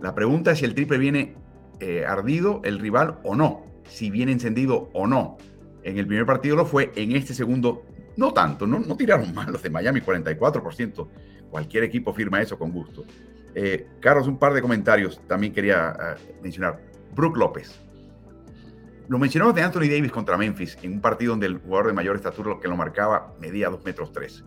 [0.00, 1.34] La pregunta es si el triple viene
[1.80, 5.36] eh, ardido el rival o no, si viene encendido o no.
[5.82, 7.82] En el primer partido lo fue, en este segundo
[8.16, 11.08] no tanto, no, no tiraron mal los de Miami, 44%.
[11.50, 13.04] Cualquier equipo firma eso con gusto.
[13.54, 16.80] Eh, Carlos, un par de comentarios también quería eh, mencionar.
[17.14, 17.80] Brook López.
[19.08, 22.16] Lo mencionamos de Anthony Davis contra Memphis en un partido donde el jugador de mayor
[22.16, 24.44] estatura que lo marcaba medía 2 metros 3.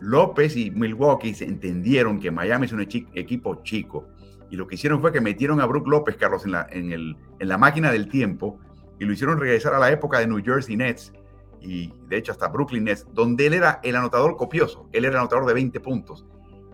[0.00, 4.08] López y Milwaukee entendieron que Miami es un equipo chico
[4.50, 7.56] y lo que hicieron fue que metieron a Brook López, Carlos, en la, en la
[7.56, 8.58] máquina del tiempo
[8.98, 11.12] y lo hicieron regresar a la época de New Jersey Nets
[11.60, 15.20] y de hecho hasta Brooklyn Nets, donde él era el anotador copioso, él era el
[15.20, 16.26] anotador de 20 puntos.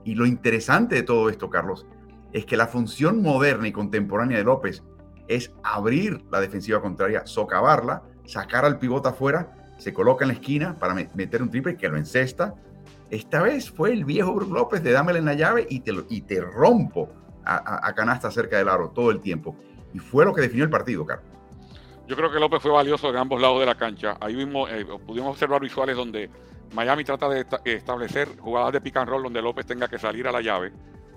[0.09, 1.85] Y lo interesante de todo esto, Carlos,
[2.33, 4.83] es que la función moderna y contemporánea de López
[5.29, 10.77] es abrir la defensiva contraria, socavarla, sacar al pivote afuera, se coloca en la esquina
[10.77, 12.55] para meter un triple que lo encesta.
[13.11, 16.23] Esta vez fue el viejo Brook López de dámele en la llave y te, y
[16.23, 17.11] te rompo
[17.45, 19.57] a, canasta cerca del aro todo el tiempo.
[19.93, 21.29] Y fue lo que definió el partido, Carlos.
[22.07, 24.17] Yo creo que López fue valioso en ambos lados de la cancha.
[24.23, 26.31] Ahí mismo eh, pudimos observar visuales donde
[26.75, 30.33] Miami trata de establecer jugadas de pick and roll donde López tenga que salir a
[30.33, 30.73] la llave,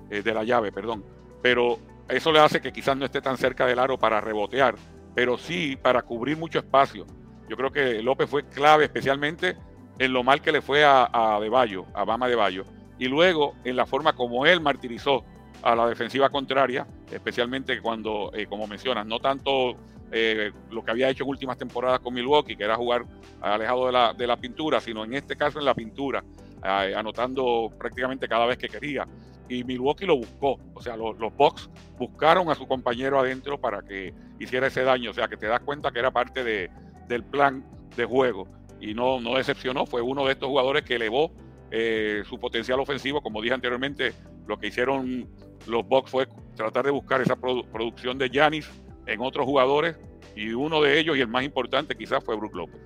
[0.10, 1.04] eh, de la llave, perdón.
[1.42, 4.76] Pero eso le hace que quizás no esté tan cerca del aro para rebotear,
[5.16, 7.06] pero sí para cubrir mucho espacio.
[7.50, 9.58] Yo creo que López fue clave, especialmente
[10.00, 12.64] en lo mal que le fue a, a a Bama De
[12.98, 15.26] y luego en la forma como él martirizó
[15.62, 19.76] a la defensiva contraria, especialmente cuando, eh, como mencionas, no tanto
[20.12, 23.06] eh, lo que había hecho en últimas temporadas con Milwaukee, que era jugar
[23.40, 26.24] alejado de la, de la pintura, sino en este caso en la pintura,
[26.62, 29.08] anotando prácticamente cada vez que quería.
[29.50, 33.82] Y Milwaukee lo buscó, o sea, los, los Bucks buscaron a su compañero adentro para
[33.82, 36.70] que hiciera ese daño, o sea, que te das cuenta que era parte de,
[37.08, 38.48] del plan de juego
[38.80, 41.32] y no, no decepcionó, fue uno de estos jugadores que elevó
[41.70, 44.14] eh, su potencial ofensivo, como dije anteriormente,
[44.48, 45.30] lo que hicieron
[45.68, 48.70] los Bucks fue tratar de buscar esa producción de Yanis
[49.14, 49.98] en otros jugadores
[50.36, 52.80] y uno de ellos y el más importante quizás fue Brook López.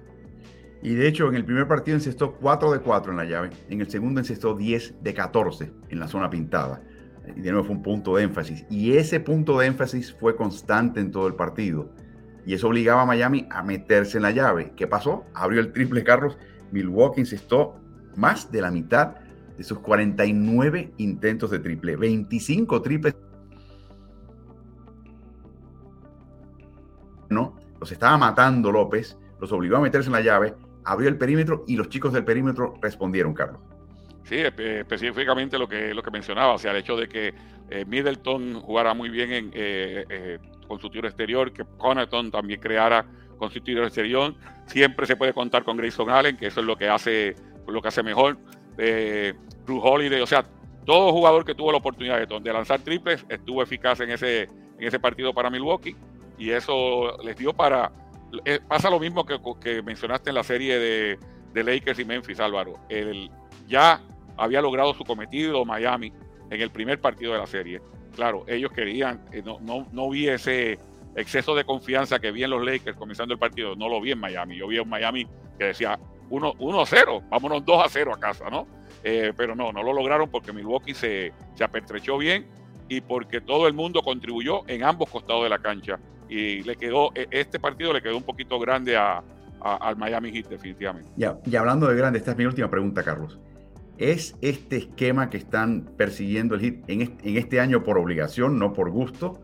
[0.81, 3.81] Y de hecho, en el primer partido encestó 4 de 4 en la llave, en
[3.81, 6.83] el segundo encestó 10 de 14 en la zona pintada.
[7.35, 8.65] Y de nuevo fue un punto de énfasis.
[8.69, 11.89] Y ese punto de énfasis fue constante en todo el partido.
[12.45, 14.73] Y eso obligaba a Miami a meterse en la llave.
[14.75, 15.25] ¿Qué pasó?
[15.33, 16.37] Abrió el triple Carlos.
[16.71, 17.79] Milwaukee encestó
[18.15, 19.15] más de la mitad
[19.57, 21.95] de sus 49 intentos de triple.
[21.95, 23.15] 25 triples.
[27.79, 30.53] Los estaba matando López, los obligó a meterse en la llave,
[30.85, 33.61] abrió el perímetro y los chicos del perímetro respondieron, Carlos.
[34.23, 37.33] Sí, específicamente lo que, lo que mencionaba, o sea, el hecho de que
[37.69, 42.59] eh, Middleton jugara muy bien en, eh, eh, con su tiro exterior, que Connaughton también
[42.59, 43.05] creara
[43.37, 44.33] con su tiro exterior.
[44.65, 47.35] Siempre se puede contar con Grayson Allen, que eso es lo que hace,
[47.67, 48.37] lo que hace mejor.
[48.77, 50.43] Drew Holiday, o sea,
[50.85, 54.99] todo jugador que tuvo la oportunidad de, lanzar triples estuvo eficaz en ese, en ese
[54.99, 55.95] partido para Milwaukee
[56.37, 57.91] y eso les dio para...
[58.43, 61.19] Eh, pasa lo mismo que, mencionaste en la serie de,
[61.53, 62.79] de Lakers y Memphis, Álvaro.
[62.89, 63.29] El,
[63.67, 64.01] ya
[64.37, 66.11] había logrado su cometido Miami
[66.49, 67.81] en el primer partido de la serie
[68.15, 70.79] claro, ellos querían, eh, no, no, no vi ese
[71.15, 74.19] exceso de confianza que vi en los Lakers comenzando el partido, no lo vi en
[74.19, 74.57] Miami.
[74.57, 75.27] Yo vi en Miami
[75.59, 78.67] que decía 1-0, vámonos 2-0 a casa, ¿no?
[79.03, 82.47] Eh, pero no, no lo lograron porque Milwaukee se, se apertrechó bien
[82.89, 85.99] y porque todo el mundo contribuyó en ambos costados de la cancha.
[86.29, 89.23] Y le quedó, e, este partido le quedó un poquito grande a,
[89.65, 91.09] al Miami Heat, definitivamente.
[91.17, 93.39] Y hablando de grande, esta es mi última pregunta, Carlos.
[93.97, 98.91] ¿Es este esquema que están persiguiendo el HIT en este, año por obligación, no por
[98.91, 99.41] gusto,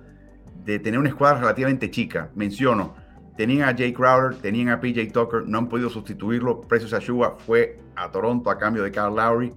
[0.65, 2.29] de tener una escuadra relativamente chica?
[2.35, 2.93] Menciono,
[3.37, 6.61] tenían a Jay Crowder, tenían a PJ Tucker, no han podido sustituirlo.
[6.61, 9.53] Precious Ashua fue a Toronto a cambio de Carl Lowry.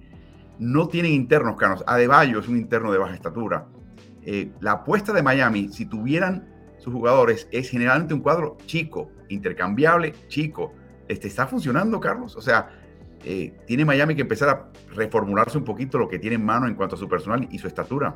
[0.61, 1.83] No tienen internos, Carlos.
[1.87, 3.67] Adebayo es un interno de baja estatura.
[4.23, 6.54] Eh, la apuesta de Miami, si tuvieran
[6.85, 10.73] sus jugadores, es generalmente un cuadro chico, intercambiable, chico.
[11.09, 12.37] Este, ¿Está funcionando, Carlos?
[12.37, 12.68] O sea,
[13.25, 16.75] eh, tiene Miami que empezar a reformularse un poquito lo que tiene en mano en
[16.75, 18.14] cuanto a su personal y su estatura.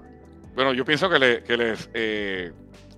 [0.54, 2.52] Bueno, yo pienso que, les, eh,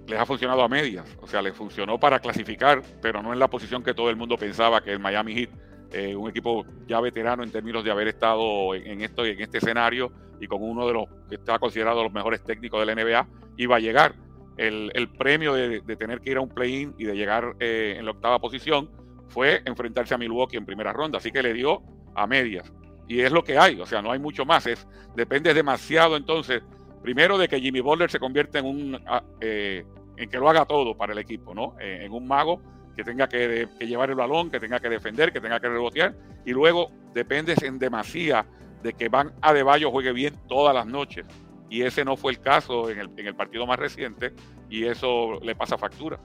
[0.08, 1.06] les ha funcionado a medias.
[1.20, 4.36] O sea, les funcionó para clasificar, pero no en la posición que todo el mundo
[4.36, 5.50] pensaba que el Miami Heat,
[5.92, 10.12] eh, un equipo ya veterano en términos de haber estado en, esto, en este escenario
[10.40, 13.76] y con uno de los que está considerado los mejores técnicos de la NBA, iba
[13.76, 14.14] a llegar.
[14.60, 18.38] El, premio de, tener que ir a un play-in y de llegar en la octava
[18.38, 18.90] posición
[19.28, 21.18] fue enfrentarse a Milwaukee en primera ronda.
[21.18, 21.82] Así que le dio
[22.14, 22.70] a medias.
[23.08, 24.66] Y es lo que hay, o sea, no hay mucho más.
[24.66, 26.62] Es, depende demasiado entonces,
[27.02, 29.84] primero de que Jimmy Butler se convierta en un, ah, eh,
[30.16, 31.74] en que lo haga todo para el equipo, ¿no?
[31.80, 32.60] Eh, en un mago
[32.94, 36.14] que tenga que, llevar el balón, que tenga que defender, que tenga que rebotear.
[36.44, 38.46] Y luego depende en demasía
[38.82, 41.24] de que Van Adebayo juegue bien todas las noches.
[41.70, 44.32] Y ese no fue el caso en el, en el partido más reciente
[44.68, 46.18] y eso le pasa factura.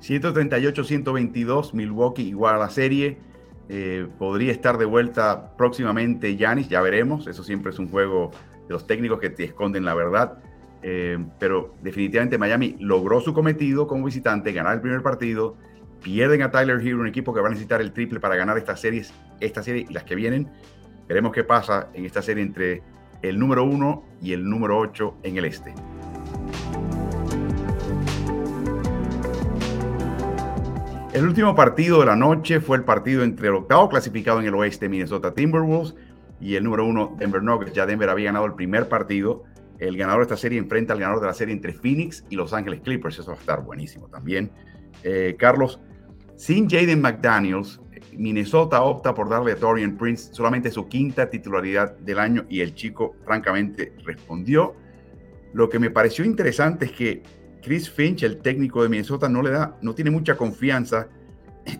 [0.00, 3.18] 138-122, Milwaukee igual a la serie.
[3.68, 7.26] Eh, podría estar de vuelta próximamente Yanis, ya veremos.
[7.26, 8.30] Eso siempre es un juego
[8.66, 10.38] de los técnicos que te esconden la verdad.
[10.82, 15.56] Eh, pero definitivamente Miami logró su cometido como visitante, ganar el primer partido.
[16.02, 18.80] Pierden a Tyler Hero, un equipo que va a necesitar el triple para ganar estas
[18.80, 20.48] series, esta serie y las que vienen.
[21.08, 22.82] Veremos qué pasa en esta serie entre
[23.22, 25.74] el número 1 y el número 8 en el este.
[31.12, 34.54] El último partido de la noche fue el partido entre el octavo clasificado en el
[34.54, 35.94] oeste, Minnesota Timberwolves,
[36.40, 37.72] y el número uno, Denver Nuggets.
[37.72, 39.42] Ya Denver había ganado el primer partido.
[39.78, 42.52] El ganador de esta serie enfrenta al ganador de la serie entre Phoenix y Los
[42.52, 43.18] Ángeles Clippers.
[43.18, 44.50] Eso va a estar buenísimo también.
[45.02, 45.80] Eh, Carlos,
[46.36, 47.80] sin Jaden McDaniels,
[48.18, 52.74] Minnesota opta por darle a Dorian Prince solamente su quinta titularidad del año y el
[52.74, 54.74] chico francamente respondió.
[55.52, 57.22] Lo que me pareció interesante es que
[57.62, 61.06] Chris Finch, el técnico de Minnesota, no le da, no tiene mucha confianza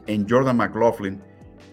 [0.06, 1.20] en Jordan McLaughlin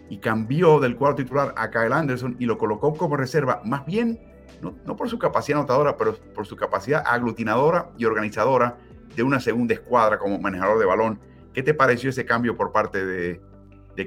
[0.10, 4.20] y cambió del cuadro titular a Kyle Anderson y lo colocó como reserva, más bien
[4.62, 8.78] no, por su capacidad anotadora, pero por su capacidad aglutinadora y organizadora
[9.16, 11.20] de una segunda escuadra como manejador de balón.
[11.54, 13.42] ¿Qué te pareció ese cambio por parte de,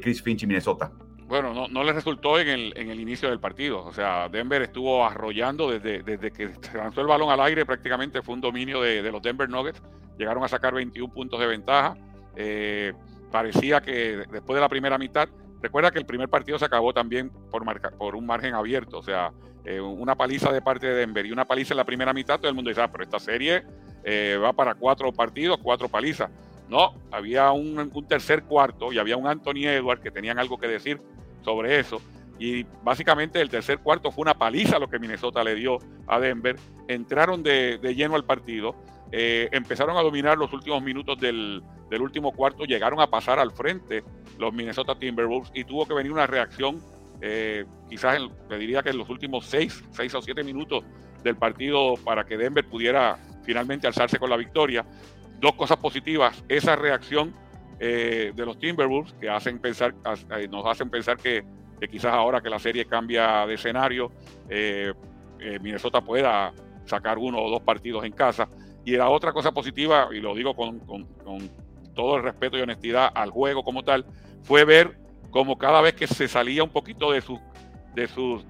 [0.00, 0.92] Chris Finch y Minnesota?
[1.26, 3.84] Bueno, no, no le resultó en el, en el inicio del partido.
[3.84, 8.22] O sea, Denver estuvo arrollando desde, desde que se lanzó el balón al aire, prácticamente
[8.22, 9.82] fue un dominio de, los Denver Nuggets.
[10.18, 11.96] Llegaron a sacar 21 puntos de ventaja.
[12.34, 12.94] Eh,
[13.30, 15.28] parecía que después de la primera mitad,
[15.60, 17.62] recuerda que el primer partido se acabó también por,
[17.98, 18.98] por un margen abierto.
[18.98, 19.30] O sea,
[19.64, 22.48] eh, una paliza de parte de Denver y una paliza en la primera mitad, todo
[22.48, 23.64] el mundo dice, ah, pero esta serie
[24.02, 26.30] eh, va para cuatro partidos, cuatro palizas.
[26.68, 31.00] No, había un, tercer cuarto y había un Anthony Edwards que tenían algo que decir
[31.42, 32.00] sobre eso.
[32.38, 36.56] Y básicamente el tercer cuarto fue una paliza lo que Minnesota le dio a Denver.
[36.86, 38.76] Entraron de, lleno al partido,
[39.10, 41.62] eh, empezaron a dominar los últimos minutos del,
[41.98, 44.04] último cuarto, llegaron a pasar al frente
[44.38, 46.80] los Minnesota Timberwolves y tuvo que venir una reacción,
[47.20, 50.84] eh, quizás le diría que en los últimos seis, seis o siete minutos
[51.24, 54.84] del partido para que Denver pudiera finalmente alzarse con la victoria.
[55.40, 57.34] Dos cosas positivas, esa reacción
[57.80, 59.94] eh, de los Timberwolves que hacen pensar,
[60.36, 61.44] eh, nos hacen pensar que,
[61.88, 64.10] quizás ahora que la serie cambia de escenario,
[64.48, 64.92] eh,
[65.60, 66.52] Minnesota pueda
[66.86, 68.48] sacar uno o dos partidos en casa.
[68.84, 70.80] Y la otra cosa positiva, y lo digo con,
[71.94, 74.04] todo el respeto y honestidad al juego como tal,
[74.42, 74.98] fue ver
[75.30, 77.38] como cada vez que se salía un poquito de sus,
[77.94, 78.44] de sus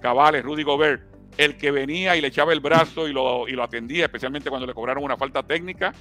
[0.00, 1.02] cabales, Rudy Gobert,
[1.38, 4.66] el que venía y le echaba el brazo y lo, y lo atendía, especialmente cuando
[4.66, 5.94] le cobraron una falta técnica,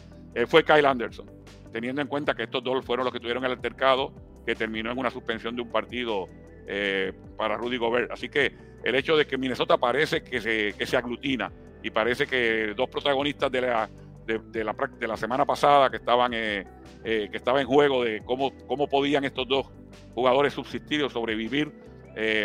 [0.47, 1.37] fue Kyle Anderson
[1.71, 4.11] teniendo en cuenta que estos dos fueron los que tuvieron el altercado
[4.45, 6.27] que terminó en una suspensión de un partido
[6.67, 8.11] eh, para Rudy Gobert.
[8.11, 8.51] Así que
[8.83, 11.51] el hecho de que Minnesota parece que se, que se aglutina
[11.83, 13.89] y parece que dos protagonistas de la,
[14.25, 16.65] de, la, de la semana pasada que estaban, eh,
[17.03, 19.67] eh, que en juego de cómo, cómo podían estos dos
[20.13, 21.85] jugadores subsistir o sobrevivir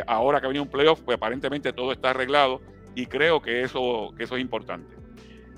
[0.07, 2.61] ahora que venía un playoff, pues aparentemente todo está arreglado
[2.95, 4.97] y creo que eso, que eso es importante.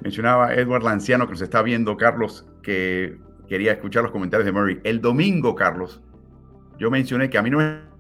[0.01, 3.16] Mencionaba Edward Lanciano que nos está viendo, Carlos, que
[3.49, 4.81] quería escuchar los comentarios de Murray.
[4.85, 6.03] El domingo, Carlos,
[6.79, 7.94] yo mencioné que a mí no me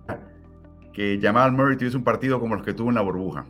[0.92, 3.44] que Jamal Murray tuviese un partido como los que tuvo en la burbuja.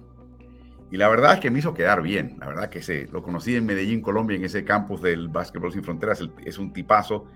[0.90, 2.36] Y la verdad es que me hizo quedar bien.
[2.38, 5.84] La verdad que se, lo conocí en Medellín, Colombia, en ese campus del Básquetbol Sin
[5.84, 6.22] Fronteras.
[6.44, 7.26] es un tipazo.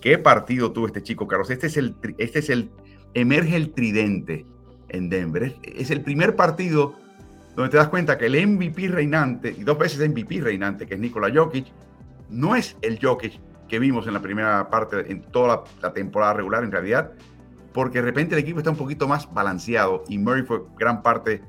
[0.00, 1.50] ¿Qué partido tuvo este chico, Carlos?
[1.50, 2.70] Este es el, este es el,
[3.14, 4.46] emerge el tridente
[4.88, 5.44] en Denver.
[5.44, 6.96] Es, es el primer partido
[7.54, 11.00] donde te das cuenta que el MVP reinante, y dos veces MVP reinante, que es
[11.00, 11.66] Nikola Jokic,
[12.30, 16.64] no es el Jokic que vimos en la primera parte, en toda la, temporada regular
[16.64, 17.12] en realidad,
[17.72, 21.42] porque de repente el equipo está un poquito más balanceado y Murray fue gran parte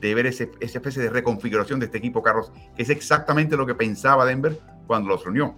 [0.00, 3.66] de ver ese, esa especie de reconfiguración de este equipo, Carlos, que es exactamente lo
[3.66, 5.54] que pensaba Denver cuando los reunió.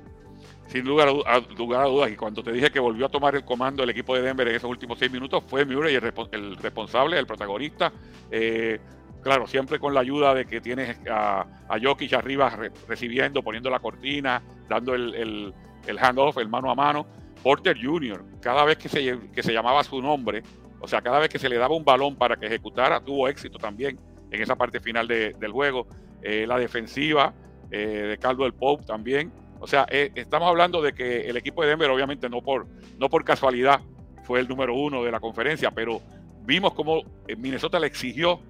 [0.68, 3.44] Sin lugar a, lugar a dudas, y cuando te dije que volvió a tomar el
[3.44, 7.26] comando del equipo de Denver en esos últimos seis minutos, fue Murray el, responsable, el
[7.26, 7.92] protagonista.
[8.30, 8.78] Eh,
[9.22, 12.56] claro, siempre con la ayuda de que tienes a, a Jokic arriba
[12.88, 15.54] recibiendo, poniendo la cortina, dando el
[15.86, 17.06] el handoff, el mano a mano.
[17.42, 20.42] Porter Jr., cada vez que se, que se llamaba su nombre,
[20.78, 23.58] o sea, cada vez que se le daba un balón para que ejecutara, tuvo éxito
[23.58, 23.98] también
[24.30, 25.86] en esa parte final del juego.
[26.22, 27.32] Eh, la defensiva
[27.70, 27.78] eh,
[28.10, 29.32] de Caldwell Pope también.
[29.58, 32.66] O sea, eh, estamos hablando de que el equipo de Denver, obviamente no por,
[32.98, 33.80] no por casualidad,
[34.22, 36.00] fue el número uno de la conferencia, pero
[36.42, 37.02] vimos cómo
[37.38, 38.40] Minnesota le exigió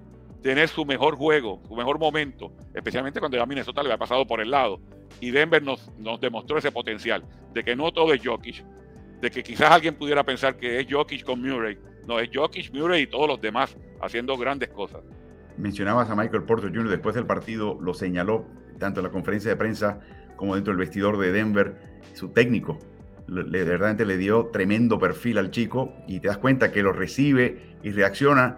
[0.41, 4.41] tener su mejor juego, su mejor momento, especialmente cuando ya Minnesota le había pasado por
[4.41, 4.79] el lado.
[5.19, 7.23] Y Denver nos, demostró ese potencial,
[7.53, 8.63] de que no todo es Jokic,
[9.21, 11.77] de que quizás alguien pudiera pensar que es Jokic con Murray.
[12.07, 15.01] No, es Jokic, Murray y todos los demás haciendo grandes cosas.
[15.57, 16.89] Mencionabas a Michael Porter Jr.
[16.89, 18.47] después del partido, lo señaló
[18.79, 19.99] tanto en la conferencia de prensa
[20.35, 21.75] como dentro del vestidor de Denver,
[22.13, 22.79] su técnico.
[23.27, 27.77] Le, verdaderamente le dio tremendo perfil al chico y te das cuenta que lo recibe
[27.83, 28.57] y reacciona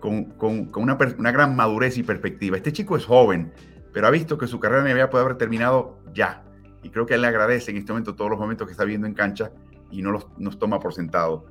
[0.00, 0.34] con,
[0.76, 2.56] una, gran madurez y perspectiva.
[2.56, 3.52] Este chico es joven,
[3.92, 6.44] pero ha visto que su carrera en NBA puede haber terminado ya.
[6.82, 9.06] Y creo que él le agradece en este momento todos los momentos que está viendo
[9.06, 9.50] en cancha
[9.90, 11.46] y no los nos toma por sentado.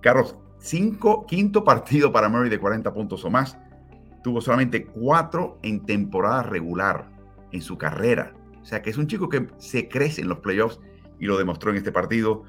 [0.00, 3.56] Carlos, cinco, quinto partido para Murray de 40 puntos o más.
[4.24, 7.10] Tuvo solamente cuatro en temporada regular
[7.52, 8.34] en su carrera.
[8.60, 10.80] O sea que es un chico que se crece en los playoffs
[11.18, 12.44] y lo demostró en este partido.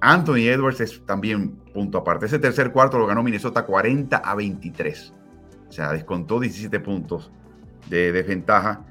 [0.00, 2.26] Anthony Edwards es también punto aparte.
[2.26, 5.14] Ese tercer cuarto lo ganó Minnesota 40 a 23.
[5.68, 7.30] O sea, descontó 17 puntos
[7.88, 8.86] de desventaja.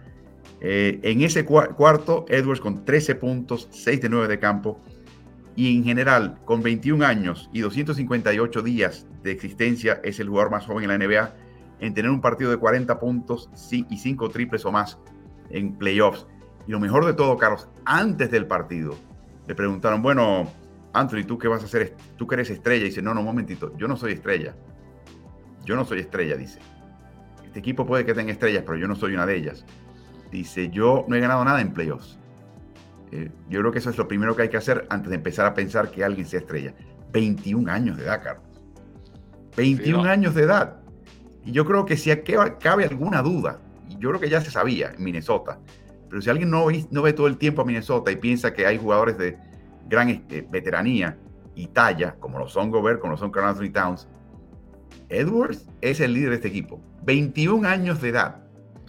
[0.62, 4.80] Eh, en ese cuarto, Edwards con 13 puntos, 6 de 9 de campo.
[5.56, 10.66] Y en general, con 21 años y 258 días de existencia, es el jugador más
[10.66, 11.34] joven en la NBA
[11.80, 15.00] en tener un partido de 40 puntos y 5 triples o más
[15.50, 16.28] en playoffs.
[16.68, 18.96] Y lo mejor de todo, Carlos, antes del partido,
[19.48, 20.50] le preguntaron, bueno,
[20.94, 21.96] Anthony, ¿tú qué vas a hacer?
[22.18, 22.84] ¿Tú que eres estrella?
[22.84, 24.56] Y dice, no, no, un momentito, yo no soy estrella.
[25.66, 26.60] Yo no soy estrella, dice.
[27.46, 29.66] Este equipo puede que tenga estrellas, pero yo no soy una de ellas.
[30.32, 32.18] Dice, yo no he ganado nada en playoffs.
[33.12, 35.46] Eh, yo creo que eso es lo primero que hay que hacer antes de empezar
[35.46, 36.74] a pensar que alguien sea estrella.
[37.12, 38.46] 21 años de edad, Carlos.
[39.58, 40.80] 21 años de edad.
[41.44, 42.16] Y yo creo que si
[42.60, 43.60] cabe alguna duda,
[43.90, 45.60] y yo creo que ya se sabía en Minnesota,
[46.10, 49.18] pero si alguien no ve todo el tiempo a Minnesota y piensa que hay jugadores
[49.18, 49.38] de
[49.90, 51.18] gran este, veteranía
[51.56, 54.08] y talla, como lo son Gobert, como lo son Carl Anthony Towns,
[55.10, 56.80] Edwards es el líder de este equipo.
[57.04, 58.44] 21 años de edad.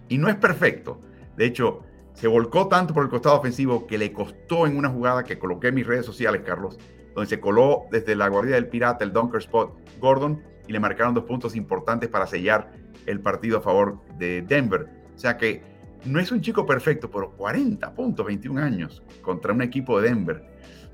[0.08, 1.00] Y no es perfecto.
[1.36, 1.82] De hecho,
[2.12, 5.68] se volcó tanto por el costado ofensivo que le costó en una jugada que coloqué
[5.68, 6.78] en mis redes sociales, Carlos,
[7.14, 11.14] donde se coló desde la guardia del Pirata el dunker spot Gordon y le marcaron
[11.14, 12.72] dos puntos importantes para sellar
[13.06, 14.88] el partido a favor de Denver.
[15.14, 15.62] O sea que
[16.04, 20.49] no es un chico perfecto, pero 40 puntos, 21 años contra un equipo de Denver.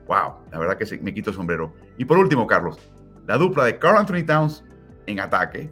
[0.07, 1.73] Wow, la verdad que me quito el sombrero.
[1.99, 2.79] Y por último, Carlos,
[3.27, 4.65] la dupla de Carl Anthony Towns
[5.07, 5.71] en ataque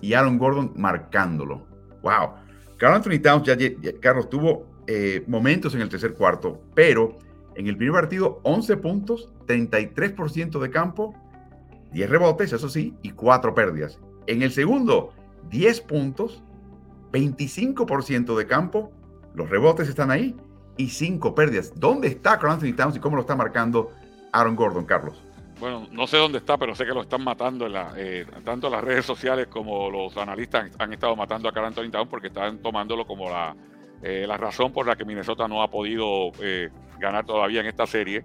[0.00, 1.66] y Aaron Gordon marcándolo.
[2.02, 2.34] Wow.
[2.76, 3.56] Carl Anthony Towns, ya,
[4.00, 7.16] Carlos, tuvo eh, momentos en el tercer cuarto, pero
[7.54, 11.14] en el primer partido 11 puntos, 33% de campo,
[11.92, 14.00] 10 rebotes, eso sí, y 4 pérdidas.
[14.26, 15.12] En el segundo,
[15.50, 16.42] 10 puntos,
[17.12, 18.90] 25% de campo,
[19.34, 20.34] los rebotes están ahí
[20.82, 21.72] y 5 pérdidas.
[21.76, 23.92] ¿Dónde está Carl Anthony Towns y cómo lo está marcando
[24.32, 25.22] Aaron Gordon, Carlos?
[25.60, 28.68] Bueno, no sé dónde está, pero sé que lo están matando en la, eh, tanto
[28.68, 32.58] las redes sociales como los analistas han, estado matando a Carl Anthony Towns porque están
[32.58, 33.54] tomándolo como la,
[34.02, 36.68] eh, la razón por la que Minnesota no ha podido eh,
[36.98, 38.24] ganar todavía en esta serie.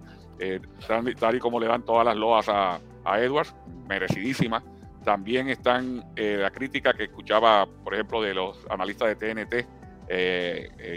[1.20, 3.54] tal, y como le dan todas las loas a, a Edwards,
[3.88, 4.64] merecidísima.
[5.04, 9.66] También están la crítica que escuchaba, por ejemplo, de los analistas de TNT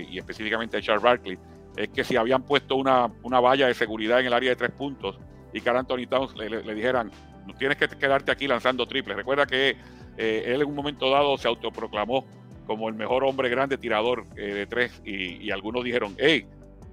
[0.09, 1.37] y específicamente de Charles Barkley,
[1.75, 4.71] es que si habían puesto una, una valla de seguridad en el área de tres
[4.71, 5.17] puntos,
[5.53, 7.11] y Carl Anthony Towns le, dijeran,
[7.45, 9.17] no tienes que quedarte aquí lanzando triples.
[9.17, 9.75] Recuerda que
[10.17, 12.25] eh, él en un momento dado se autoproclamó
[12.65, 16.45] como el mejor hombre grande tirador eh, de tres y, algunos dijeron, hey,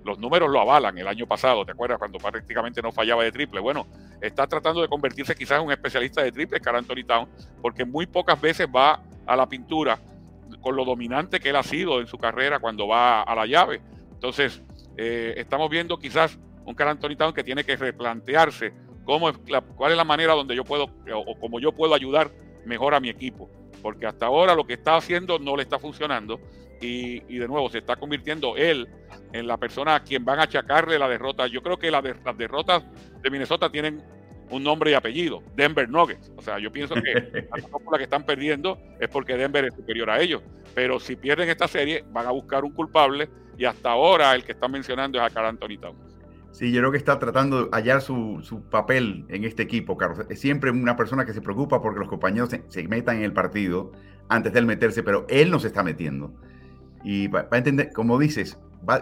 [0.04, 1.98] los números lo avalan el año pasado, ¿te acuerdas?
[1.98, 3.60] Cuando prácticamente no fallaba de triple.
[3.60, 3.86] Bueno,
[4.20, 7.28] está tratando de convertirse quizás en un especialista de triple, Carl Anthony Towns,
[7.60, 9.98] porque muy pocas veces va a la pintura
[10.62, 13.80] con lo dominante que él ha sido en su carrera cuando va a la llave.
[14.14, 14.62] Entonces,
[14.98, 18.72] eh, estamos viendo quizás un Carl Anthony Towns que tiene que replantearse
[19.04, 19.32] cómo
[19.76, 22.30] cuál es la manera donde yo puedo o cómo yo puedo ayudar
[22.66, 23.48] mejor a mi equipo.
[23.80, 26.40] Porque hasta ahora lo que está haciendo no le está funcionando
[26.80, 28.88] y, de nuevo se está convirtiendo él
[29.32, 31.46] en la persona a quien van a achacarle la derrota.
[31.46, 32.02] Yo creo que las
[32.36, 32.84] derrotas
[33.22, 34.02] de Minnesota tienen
[34.50, 36.32] un nombre y apellido, Denver Nuggets.
[36.36, 37.14] O sea, yo pienso que
[37.92, 40.42] la que están perdiendo es porque Denver es superior a ellos.
[40.74, 44.52] Pero si pierden esta serie, van a buscar un culpable y hasta ahora el que
[44.52, 46.18] están mencionando es a Carl Anthony Towns.
[46.52, 50.26] Sí, yo creo que está tratando de hallar su, papel en este equipo, Carlos.
[50.28, 53.92] Es siempre una persona que se preocupa porque los compañeros se, metan en el partido
[54.28, 56.32] antes de él meterse, pero él no se está metiendo.
[57.04, 58.58] Y va, a entender, como dices,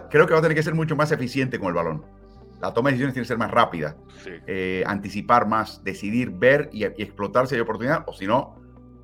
[0.09, 2.05] creo que va a tener que ser mucho más eficiente con el balón.
[2.61, 3.95] La toma de decisiones tiene que ser más rápida,
[4.47, 8.55] eh, anticipar más, decidir, ver y, explotar si hay oportunidad, o si no,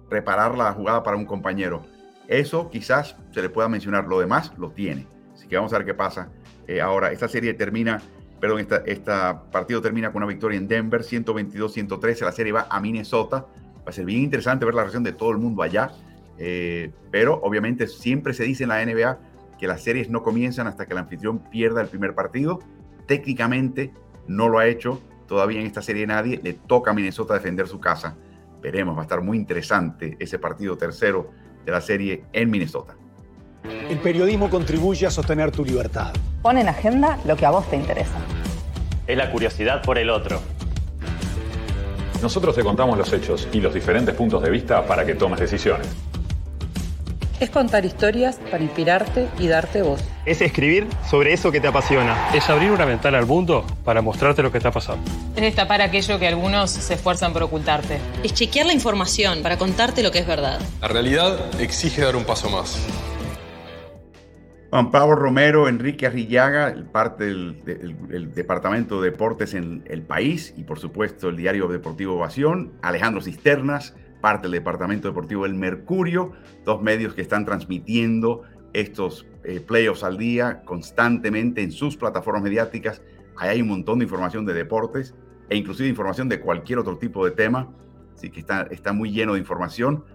[0.09, 1.85] reparar la jugada para un compañero.
[2.27, 5.07] Eso quizás se le pueda mencionar, lo demás lo tiene.
[5.33, 6.31] Así que vamos a ver qué pasa.
[6.67, 8.01] Eh, ahora, esta serie termina
[8.43, 9.11] perdón, este
[9.53, 12.25] partido termina con una victoria en Denver, 122-113.
[12.25, 13.47] La serie va a Minnesota.
[13.77, 15.91] Va a ser bien interesante ver la reacción de todo el mundo allá.
[16.37, 19.17] Eh, pero obviamente siempre se dice en la NBA
[19.57, 22.59] que las series no comienzan hasta que el anfitrión pierda el primer partido.
[23.05, 23.93] Técnicamente
[24.27, 26.39] no lo ha hecho todavía en esta serie nadie.
[26.43, 28.15] Le toca a Minnesota defender su casa.
[28.61, 31.31] Veremos, va a estar muy interesante ese partido tercero
[31.65, 32.95] de la serie en Minnesota.
[33.89, 36.13] El periodismo contribuye a sostener tu libertad.
[36.41, 38.17] Pon en agenda lo que a vos te interesa.
[39.07, 40.41] Es la curiosidad por el otro.
[42.21, 45.87] Nosotros te contamos los hechos y los diferentes puntos de vista para que tomes decisiones.
[47.43, 50.01] Es contar historias para inspirarte y darte voz.
[50.25, 52.29] Es escribir sobre eso que te apasiona.
[52.33, 55.03] Es abrir una ventana al mundo para mostrarte lo que está pasando.
[55.35, 57.99] Es destapar aquello que algunos se esfuerzan por ocultarte.
[58.23, 60.61] Es chequear la información para contarte lo que es verdad.
[60.79, 62.79] La realidad exige dar un paso más.
[64.69, 70.79] Juan Pablo Romero, Enrique Arrillaga, parte del, Departamento de Deportes en El País y por
[70.79, 76.31] supuesto el diario deportivo Ovación, Alejandro Cisternas, parte del Departamento Deportivo El Mercurio,
[76.63, 83.01] dos medios que están transmitiendo estos eh, playoffs al día constantemente en sus plataformas mediáticas.
[83.35, 85.13] Ahí hay un montón de información de deportes
[85.49, 87.69] e inclusive información de cualquier otro tipo de tema,
[88.15, 90.05] así que está, está muy lleno de información.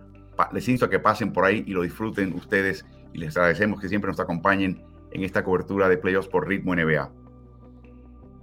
[0.55, 3.91] les insto a que pasen por ahí y lo disfruten ustedes y les agradecemos que
[3.91, 7.13] siempre nos acompañen en esta cobertura de playoffs por Ritmo NBA.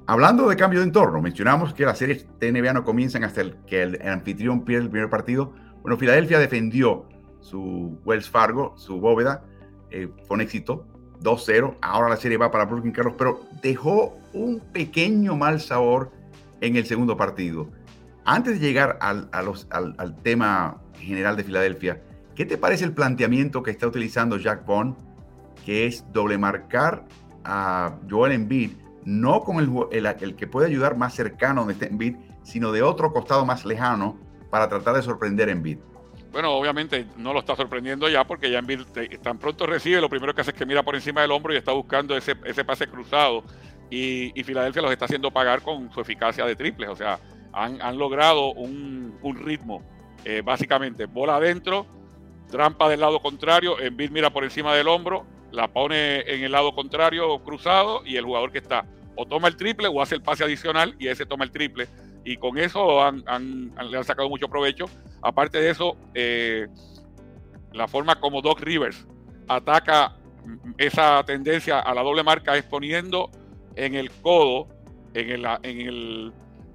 [0.07, 3.81] Hablando de cambio de entorno, mencionamos que las series de NBA no comienzan hasta que
[3.81, 5.53] el, anfitrión pierde el primer partido.
[5.81, 7.07] Bueno, Filadelfia defendió
[7.39, 9.43] su Wells Fargo, su bóveda,
[9.89, 10.85] eh, con éxito,
[11.21, 11.77] 2-0.
[11.81, 16.11] Ahora la serie va para Brooklyn Carlos, pero dejó un pequeño mal sabor
[16.61, 17.71] en el segundo partido.
[18.25, 22.03] Antes de llegar al, al, tema general de Filadelfia,
[22.35, 24.95] ¿qué te parece el planteamiento que está utilizando Jack Bond,
[25.65, 27.05] que es doble marcar
[27.43, 28.71] a Joel Embiid,
[29.05, 33.45] no con el, que puede ayudar más cercano donde está Embiid, sino de otro costado
[33.45, 34.17] más lejano
[34.49, 35.77] para tratar de sorprender a Embiid?
[36.31, 38.81] Bueno, obviamente no lo está sorprendiendo ya porque ya Embiid
[39.21, 41.57] tan pronto recibe, lo primero que hace es que mira por encima del hombro y
[41.57, 43.43] está buscando ese, ese pase cruzado
[43.89, 46.89] y, Filadelfia los está haciendo pagar con su eficacia de triples.
[46.89, 47.19] O sea,
[47.53, 49.81] han, logrado un, ritmo,
[50.23, 51.85] eh, básicamente, bola adentro,
[52.49, 55.25] trampa del lado contrario, Embiid mira por encima del hombro,
[55.55, 58.85] la pone en el lado contrario cruzado y el jugador que está
[59.15, 61.87] o toma el triple o hace el pase adicional y ese toma el triple.
[62.25, 63.23] Y con eso han,
[63.89, 64.85] le han sacado mucho provecho.
[65.21, 66.67] Aparte de eso, eh,
[67.71, 69.07] la forma como Doc Rivers
[69.47, 70.17] ataca
[70.77, 73.31] esa tendencia a la doble marca exponiendo
[73.75, 74.67] en el codo,
[75.13, 76.33] en el, en el,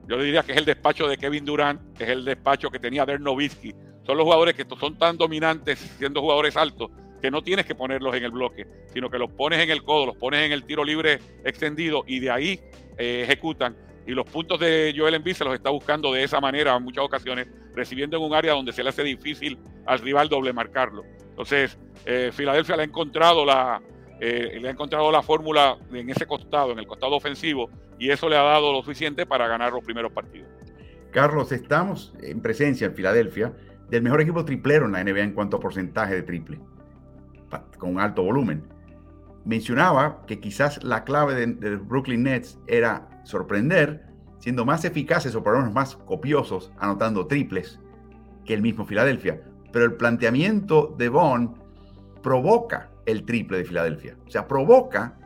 [0.09, 3.21] yo diría que es el despacho de Kevin Durant, es el despacho que tenía Dirk
[3.21, 3.75] Nowitzki.
[4.07, 6.91] Son los jugadores que son tan dominantes siendo jugadores altos
[7.21, 10.07] que no tienes que ponerlos en el bloque, sino que los pones en el codo,
[10.07, 12.61] los pones en el tiro libre extendido y de ahí
[12.99, 13.77] eh, ejecutan.
[14.07, 17.05] Y los puntos de Joel Embiid se los está buscando de esa manera en muchas
[17.05, 21.05] ocasiones, recibiendo en un área donde se le hace difícil al rival doble marcarlo.
[21.29, 23.81] Entonces, eh, Filadelfia le ha encontrado la,
[24.21, 28.29] eh, le ha encontrado la fórmula en ese costado, en el costado ofensivo, y eso
[28.29, 30.49] le ha dado lo suficiente para ganar los primeros partidos.
[31.11, 33.53] Carlos, estamos en presencia en Filadelfia
[33.89, 36.61] del mejor equipo triplero en la NBA en cuanto a porcentaje de triple,
[37.79, 38.65] con alto volumen.
[39.45, 44.07] Mencionaba que quizás la clave de, Brooklyn Nets era sorprender,
[44.39, 47.81] siendo más eficaces o por lo menos más copiosos, anotando triples
[48.45, 49.43] que el mismo Filadelfia.
[49.73, 51.57] Pero el planteamiento de Bond
[52.23, 54.17] provoca el triple de Filadelfia.
[54.27, 55.17] O sea, provoca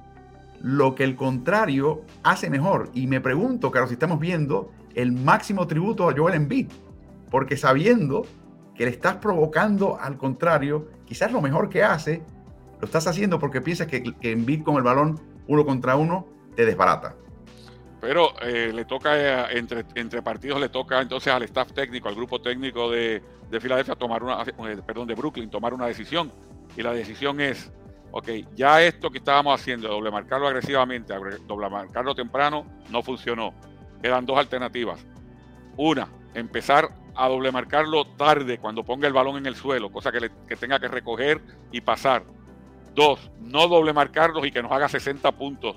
[0.61, 2.91] lo que el contrario hace mejor.
[2.95, 6.69] Y me pregunto, Carlos, si estamos viendo el máximo tributo a Joel Embiid,
[7.31, 8.25] porque sabiendo
[8.75, 12.25] que le estás provocando al contrario, quizás lo mejor que hace,
[12.81, 16.67] lo estás haciendo porque piensas que, que Embiid con el balón uno contra uno te
[16.67, 17.15] desbarata.
[18.01, 22.17] Pero eh, le toca, eh, entre, entre partidos, le toca entonces al staff técnico, al
[22.17, 26.33] grupo técnico de, de Filadelfia tomar una, eh, perdón, de Brooklyn, tomar una decisión
[26.77, 27.71] y la decisión es,
[28.11, 31.15] ok, ya esto que estábamos haciendo, doble marcarlo agresivamente,
[31.47, 33.55] doble marcarlo temprano, no funcionó.
[34.03, 34.99] Quedan dos alternativas.
[35.77, 40.57] Una, empezar a doble marcarlo tarde cuando ponga el balón en el suelo, cosa que,
[40.57, 41.41] tenga que recoger
[41.73, 42.25] y pasar.
[42.95, 45.77] Dos, no doble marcarlos y que nos haga 60 puntos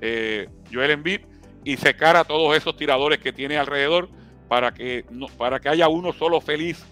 [0.00, 1.20] eh, Joel Embiid
[1.64, 4.08] y secar a todos esos tiradores que tiene alrededor
[4.48, 6.84] para que, no, para que haya uno solo feliz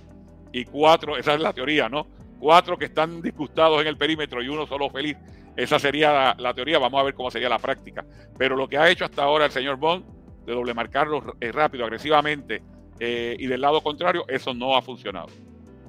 [0.53, 2.07] y cuatro, esa es la teoría, ¿no?
[2.45, 5.17] cuatro que están disgustados en el perímetro y uno solo feliz.
[5.57, 8.05] Esa sería la, teoría, vamos a ver cómo sería la práctica.
[8.37, 10.05] Pero lo que ha hecho hasta ahora el señor Bond,
[10.45, 12.63] de doble marcarlo eh, rápido, agresivamente,
[13.01, 15.29] eh, y del lado contrario, eso no ha funcionado.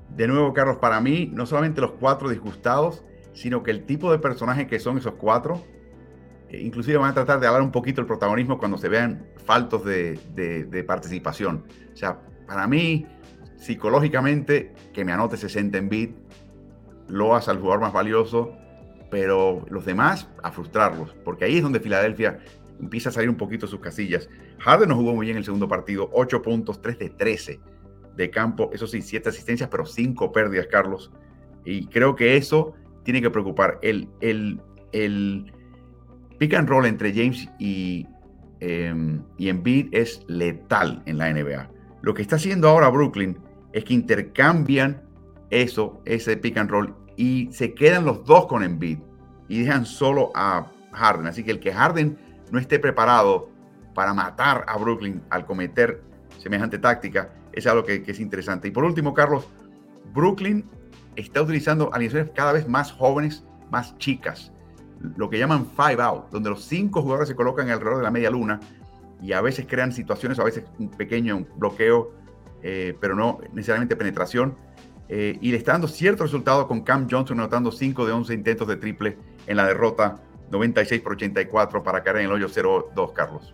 [0.09, 3.03] De nuevo, Carlos, para mí, no solamente los cuatro disgustados,
[3.33, 5.63] sino que el tipo de personaje que son esos cuatro,
[6.49, 9.83] eh, inclusive van a tratar de hablar un poquito el protagonismo cuando se vean faltos
[9.83, 11.65] de, de participación.
[11.93, 13.05] O sea, para mí,
[13.57, 16.15] psicológicamente, que me anote 60 en bit,
[17.07, 18.55] loas al jugador más valioso,
[19.09, 22.39] pero los demás a frustrarlos, porque ahí es donde Filadelfia
[22.79, 24.29] empieza a salir un poquito de sus casillas.
[24.59, 27.59] Harden no jugó muy bien el segundo partido, 8 puntos, 3 de 13
[28.15, 31.11] de campo, eso sí, 7 asistencias, pero 5 pérdidas, Carlos.
[31.65, 33.79] Y creo que eso tiene que preocupar.
[33.81, 35.51] El, el, el
[36.37, 38.07] pick and roll entre James y,
[38.59, 41.69] eh, y Embiid es letal en la NBA.
[42.01, 43.37] Lo que está haciendo ahora Brooklyn
[43.73, 45.01] es que intercambian
[45.49, 48.99] eso, ese pick and roll, y se quedan los dos con Embiid
[49.47, 51.27] y dejan solo a Harden.
[51.27, 52.17] Así que el que Harden
[52.51, 53.49] no esté preparado
[53.95, 56.03] para matar a Brooklyn al cometer
[56.37, 58.67] semejante táctica es algo que, es interesante.
[58.67, 59.47] Y por último, Carlos,
[60.13, 60.69] Brooklyn
[61.15, 64.51] está utilizando alineaciones cada vez más jóvenes, más chicas,
[65.17, 68.29] lo que llaman five out, donde los cinco jugadores se colocan alrededor de la media
[68.29, 68.59] luna
[69.21, 72.13] y a veces crean situaciones, a veces un pequeño bloqueo,
[72.61, 74.57] eh, pero no necesariamente penetración
[75.07, 78.67] eh, y le está dando cierto resultado con Cam Johnson anotando 5 de 11 intentos
[78.67, 79.17] de triple
[79.47, 80.17] en la derrota
[80.51, 83.53] 96 por 84 para caer en el hoyo 0-2, Carlos.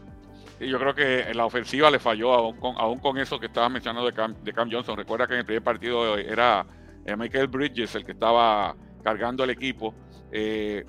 [0.62, 3.72] Y yo creo que la ofensiva le falló aún con, aún con eso que estabas
[3.72, 4.96] mencionando de Cam, de Cam Johnson.
[4.96, 6.64] Recuerda que en el primer partido era
[7.04, 9.96] eh, Michael Bridges el que estaba cargando el equipo.
[10.32, 10.86] Eh,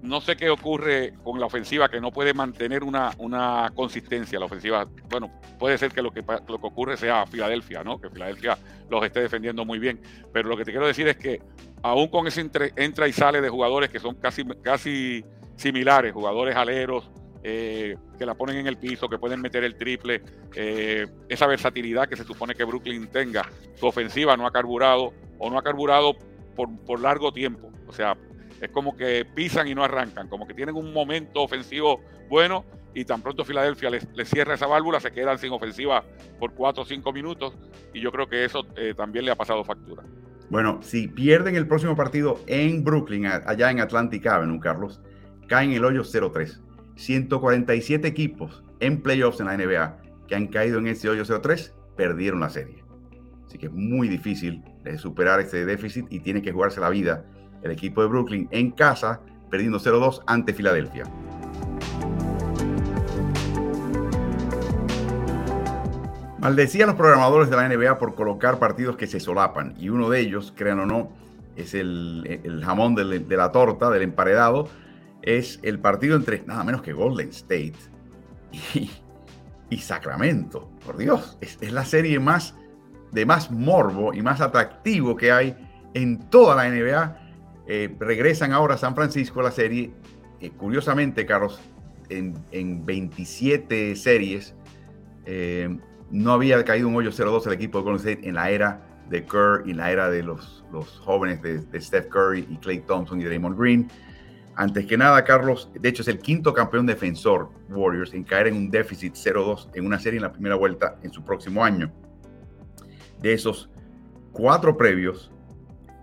[0.00, 4.38] no sé qué ocurre con la ofensiva que no puede mantener una, una consistencia.
[4.38, 8.00] La ofensiva, bueno, puede ser que lo, que lo que ocurre sea Filadelfia, ¿no?
[8.00, 8.56] Que Filadelfia
[8.88, 10.00] los esté defendiendo muy bien.
[10.32, 11.42] Pero lo que te quiero decir es que
[11.82, 15.22] aún con ese entra y sale de jugadores que son casi, casi
[15.56, 17.10] similares, jugadores aleros,
[17.42, 20.22] eh, que la ponen en el piso, que pueden meter el triple,
[20.54, 23.50] eh, esa versatilidad que se supone que Brooklyn tenga.
[23.74, 26.14] Su ofensiva no ha carburado o no ha carburado
[26.54, 27.70] por, por largo tiempo.
[27.86, 28.16] O sea,
[28.60, 32.64] es como que pisan y no arrancan, como que tienen un momento ofensivo bueno
[32.94, 36.02] y tan pronto Filadelfia les, cierra esa válvula, se quedan sin ofensiva
[36.40, 37.54] por cuatro o cinco minutos
[37.92, 40.02] y yo creo que eso eh, también le ha pasado factura.
[40.48, 45.00] Bueno, si pierden el próximo partido en Brooklyn, allá en Atlantic Avenue, Carlos,
[45.46, 46.60] caen el hoyo 0-3.
[46.96, 52.40] 147 equipos en playoffs en la NBA que han caído en ese hoyo 0-3 perdieron
[52.40, 52.84] la serie.
[53.46, 54.62] Así que es muy difícil
[54.98, 57.24] superar ese déficit y tiene que jugarse la vida
[57.62, 59.20] el equipo de Brooklyn en casa,
[59.50, 61.04] perdiendo 0-2 ante Filadelfia.
[66.38, 70.20] Maldecían los programadores de la NBA por colocar partidos que se solapan y uno de
[70.20, 71.10] ellos, crean o no,
[71.56, 74.68] es el, jamón de, la torta, del emparedado,
[75.26, 77.74] es el partido entre nada menos que Golden State
[79.70, 80.70] y, Sacramento.
[80.84, 82.54] Por Dios, es, la serie más
[83.12, 85.56] de más morbo y más atractivo que hay
[85.94, 87.18] en toda la NBA
[87.66, 89.90] eh, regresan ahora a San Francisco a la serie.
[90.40, 91.60] Eh, curiosamente, Carlos,
[92.08, 94.54] en, 27 series
[95.24, 95.76] eh,
[96.10, 99.24] no había caído un hoyo 0-2 el equipo de Golden State en la era de
[99.24, 103.20] Kerr y en la era de los, los jóvenes de, Steph Curry y Clay Thompson
[103.20, 103.88] y Draymond Green.
[104.58, 108.56] Antes que nada, Carlos, de hecho es el quinto campeón defensor Warriors en caer en
[108.56, 111.92] un déficit 0-2 en una serie en la primera vuelta en su próximo año.
[113.20, 113.68] De esos
[114.32, 115.30] cuatro previos,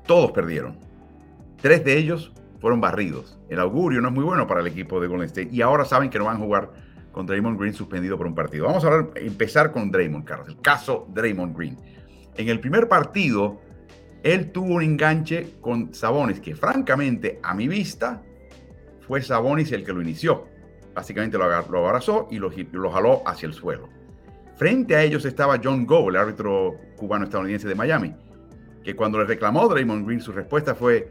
[0.05, 0.77] todos perdieron.
[1.61, 3.39] Tres de ellos fueron barridos.
[3.49, 6.11] El augurio no es muy bueno para el equipo de Golden State y ahora saben
[6.11, 6.71] que no van a jugar
[7.11, 8.67] con Draymond Green suspendido por un partido.
[8.67, 10.49] Vamos a empezar con Draymond, Carlos.
[10.49, 11.77] El caso Draymond Green.
[12.35, 13.61] En el primer partido,
[14.21, 18.21] él tuvo un enganche con Sabonis, que francamente, a mi vista,
[19.07, 20.45] fue Sabonis el que lo inició.
[20.93, 23.89] Básicamente lo, abrazó y lo, jaló hacia el suelo.
[24.55, 28.15] Frente a ellos estaba John Go, el árbitro cubano-estadounidense de Miami,
[28.83, 31.09] que cuando le reclamó Draymond Green, su respuesta fue,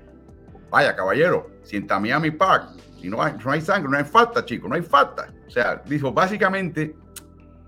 [0.70, 4.70] Vaya, caballero, si en Miami Park, si no hay, no sangre, no hay falta, chicos,
[4.70, 5.30] no hay falta.
[5.46, 6.96] O sea, dijo, básicamente,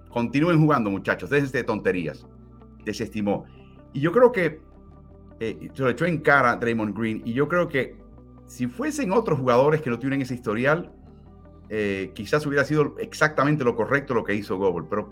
[0.09, 2.25] continúen jugando, muchachos, déjense de tonterías.
[2.83, 3.45] Desestimó.
[3.93, 4.63] Y yo creo que
[5.39, 7.21] eh, se lo echó en cara Draymond Green.
[7.27, 7.95] Y yo creo que
[8.47, 10.93] si fuesen otros jugadores que no tienen ese historial,
[11.69, 14.87] eh, quizás hubiera sido exactamente lo correcto lo que hizo Gobble.
[14.89, 15.09] Pero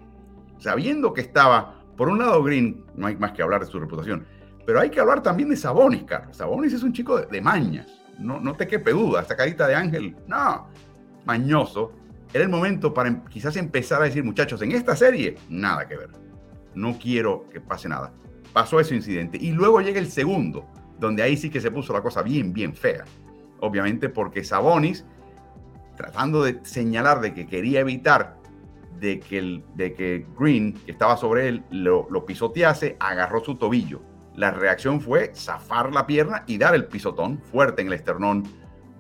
[0.59, 4.27] sabiendo que estaba, por un lado, Green, no hay más que hablar de su reputación,
[4.65, 6.37] pero hay que hablar también de Sabonis, Carlos.
[6.37, 7.87] Sabonis es un chico de, mañas.
[8.19, 9.23] No, no te quepe duda.
[9.23, 10.69] Esta carita de ángel, no,
[11.25, 11.93] mañoso.
[12.33, 15.97] Era el momento para em, quizás empezar a decir, muchachos, en esta serie, nada que
[15.97, 16.11] ver.
[16.75, 18.13] No quiero que pase nada.
[18.53, 19.37] Pasó ese incidente.
[19.41, 20.67] Y luego llega el segundo,
[21.03, 23.05] donde ahí sí que se puso la cosa bien, bien fea.
[23.61, 25.05] Obviamente porque Sabonis,
[25.97, 28.37] tratando de señalar de que quería evitar
[28.99, 34.01] de que, de que Green, que estaba sobre él, lo, lo pisotease, agarró su tobillo
[34.37, 38.45] la reacción fue zafar la pierna y dar el pisotón fuerte en el esternón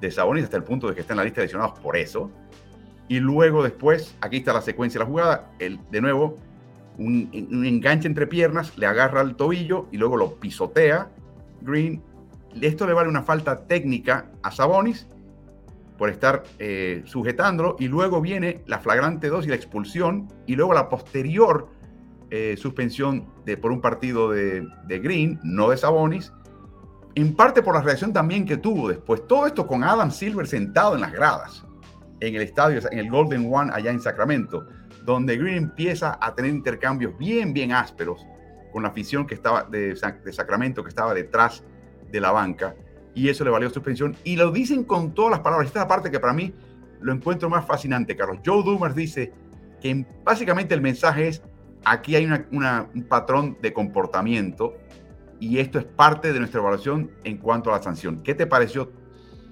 [0.00, 2.30] de Sabonis hasta el punto de que está en la lista de lesionados por eso.
[3.08, 6.36] Y luego después, aquí está la secuencia de la jugada, el, de nuevo,
[6.98, 11.10] un, enganche entre piernas, le agarra el tobillo y luego lo pisotea.
[11.62, 12.02] Green,
[12.60, 15.06] esto le vale una falta técnica a Sabonis
[15.96, 20.74] por estar eh, sujetándolo y luego viene la flagrante 2 y la expulsión y luego
[20.74, 21.68] la posterior
[22.30, 26.32] eh, suspensión de, por un partido de, Green, no de Sabonis,
[27.14, 29.26] en parte por la reacción también que tuvo después.
[29.26, 31.64] Todo esto con Adam Silver sentado en las gradas,
[32.20, 34.66] en el estadio, en el Golden One allá en Sacramento,
[35.04, 38.26] donde Green empieza a tener intercambios bien, bien ásperos
[38.72, 41.62] con la afición que estaba de, Sacramento, que estaba detrás
[42.10, 42.74] de la banca,
[43.14, 44.16] y eso le valió suspensión.
[44.24, 45.66] Y lo dicen con todas las palabras.
[45.66, 46.54] Esta es la parte que para mí
[47.00, 48.38] lo encuentro más fascinante, Carlos.
[48.44, 49.32] Joe Dumas dice
[49.80, 51.42] que básicamente el mensaje es
[51.84, 54.74] aquí hay un patrón de comportamiento
[55.40, 58.22] y esto es parte de nuestra evaluación en cuanto a la sanción.
[58.22, 58.92] ¿Qué te pareció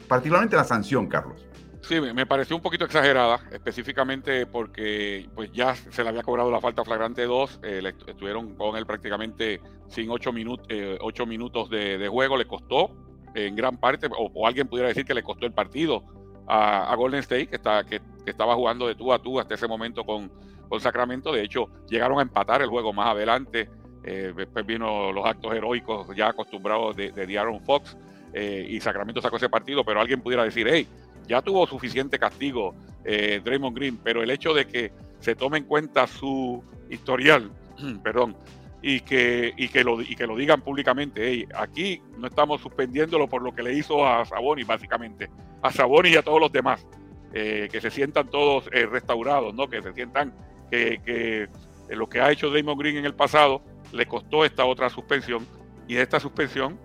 [0.08, 1.46] particularmente la sanción, Carlos?
[1.82, 6.60] Sí, me pareció un poquito exagerada, específicamente porque pues ya se le había cobrado la
[6.60, 10.30] falta flagrante 2, eh, estuvieron con él prácticamente sin 8,
[10.68, 12.90] eh, minutos de, juego, le costó
[13.34, 16.04] en gran parte, o, alguien pudiera decir que le costó el partido
[16.46, 20.04] a, Golden State, que, está, que estaba jugando de tú a tú hasta ese momento
[20.04, 20.30] con,
[20.70, 21.32] con Sacramento.
[21.32, 23.68] De hecho, llegaron a empatar el juego más adelante.
[24.04, 27.98] Eh, después vino los actos heroicos ya acostumbrados de, de Aaron Fox
[28.32, 30.88] eh, y Sacramento sacó ese partido, pero alguien pudiera decir, hey,
[31.30, 32.74] ya tuvo suficiente castigo
[33.04, 36.60] eh, Draymond Green, pero el hecho de que se tome en cuenta su
[36.90, 37.52] historial,
[38.02, 38.36] perdón,
[38.82, 43.42] y que, y, que lo, y que lo digan públicamente, aquí no estamos suspendiéndolo por
[43.42, 45.30] lo que le hizo a Sabonis, básicamente,
[45.62, 46.84] a Sabonis y a todos los demás.
[47.32, 49.68] que se sientan todos restaurados, ¿no?
[49.68, 50.34] Que se sientan
[50.68, 51.48] que, que
[51.94, 53.62] lo que ha hecho Draymond Green en el pasado
[53.92, 55.46] le costó esta otra suspensión
[55.86, 56.76] y esta suspensión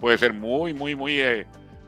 [0.00, 1.20] puede ser muy, muy, muy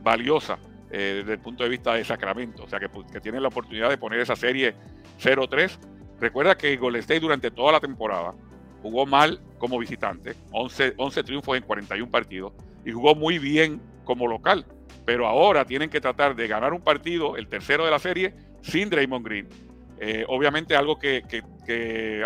[0.03, 0.59] valiosa
[0.97, 3.97] desde el punto de vista de Sacramento, o sea que, que tienen la oportunidad de
[3.97, 4.75] poner esa serie
[5.19, 5.77] 0-3.
[6.19, 8.33] Recuerda que Golden State durante toda la temporada
[8.81, 12.53] jugó mal como visitante, 11, 11 triunfos en 41 partidos,
[12.85, 14.65] y jugó muy bien como local.
[15.05, 18.89] Pero ahora tienen que tratar de ganar un partido, el tercero de la serie, sin
[18.89, 19.47] Draymond Green.
[19.99, 21.23] Eh, obviamente algo que,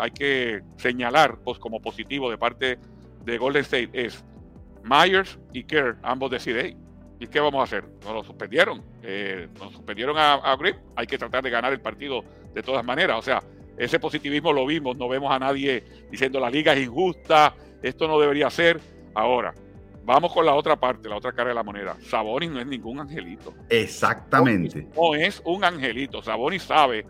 [0.01, 2.79] hay que señalar pues, como positivo de parte
[3.23, 4.23] de Golden State es
[4.83, 6.77] Myers y Kerr, ambos deciden,
[7.19, 7.83] ¿y qué vamos a hacer?
[8.03, 11.81] Nos lo suspendieron, eh, nos suspendieron a, a Green, hay que tratar de ganar el
[11.81, 13.17] partido de todas maneras.
[13.17, 13.41] O sea,
[13.77, 18.19] ese positivismo lo vimos, no vemos a nadie diciendo la liga es injusta, esto no
[18.19, 18.79] debería ser.
[19.13, 19.53] Ahora,
[20.03, 21.97] vamos con la otra parte, la otra cara de la moneda.
[22.01, 23.53] Sabonis no es ningún angelito.
[23.69, 24.87] Exactamente.
[24.95, 26.23] No es un angelito.
[26.23, 27.05] Sabonis sabe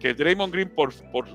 [0.00, 0.92] que Draymond Green por,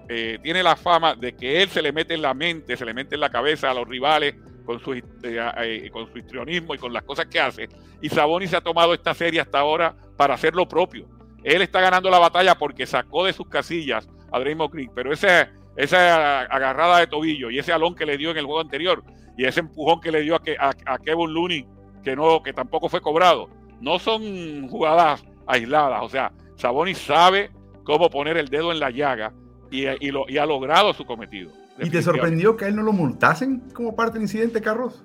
[0.10, 2.94] eh, tiene la fama de que él se le mete en la mente, se le
[2.94, 6.78] mete en la cabeza a los rivales con su, eh, eh, con su histrionismo y
[6.78, 7.68] con las cosas que hace.
[8.01, 11.07] Y Sabonis se ha tomado esta serie hasta ahora para hacer lo propio.
[11.43, 16.41] Él está ganando la batalla porque sacó de sus casillas a Draymond Green, pero esa
[16.41, 19.03] agarrada de tobillo y ese alón que le dio en el juego anterior
[19.38, 21.66] y ese empujón que le dio a, Kevin Looney,
[22.03, 23.49] que, no, que tampoco fue cobrado,
[23.82, 26.01] no son jugadas aisladas.
[26.03, 27.51] O sea, Sabonis sabe
[27.84, 29.34] cómo poner el dedo en la llaga
[29.72, 31.51] y, lo, y ha logrado su cometido.
[31.80, 35.04] ¿Y te sorprendió que a él no lo multasen como parte del incidente, Carlos?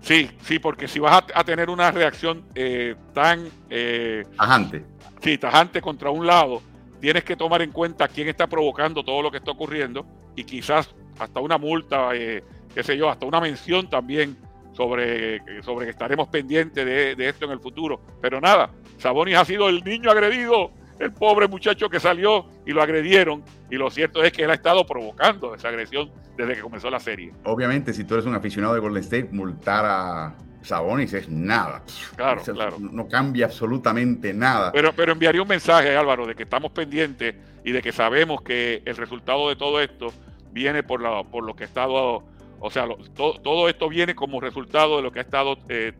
[0.00, 3.48] Sí, sí, porque si vas a, tener una reacción eh, tan...
[3.70, 4.84] Eh, tajante.
[5.20, 6.60] Sí, tajante contra un lado,
[7.00, 10.04] tienes que tomar en cuenta quién está provocando todo lo que está ocurriendo
[10.34, 12.42] y quizás hasta una multa, eh,
[12.74, 14.36] qué sé yo, hasta una mención también
[14.72, 18.00] sobre, sobre que estaremos pendientes de, de esto en el futuro.
[18.20, 22.80] Pero nada, Sabonis ha sido el niño agredido el pobre muchacho que salió y lo
[22.80, 23.42] agredieron.
[23.70, 27.00] Y lo cierto es que él ha estado provocando esa agresión desde que comenzó la
[27.00, 27.32] serie.
[27.44, 31.82] Obviamente, si tú eres un aficionado de Golden State, multar a Sabonis es nada.
[32.14, 32.76] Claro, claro.
[32.78, 34.70] No cambia absolutamente nada.
[34.70, 37.34] Pero, pero enviaría un mensaje, Álvaro, de que estamos pendientes
[37.64, 40.12] y de que sabemos que el resultado de todo esto
[40.52, 42.22] viene por, la, por lo que ha estado,
[42.60, 45.92] o sea, todo esto viene como resultado de lo que ha estado eh,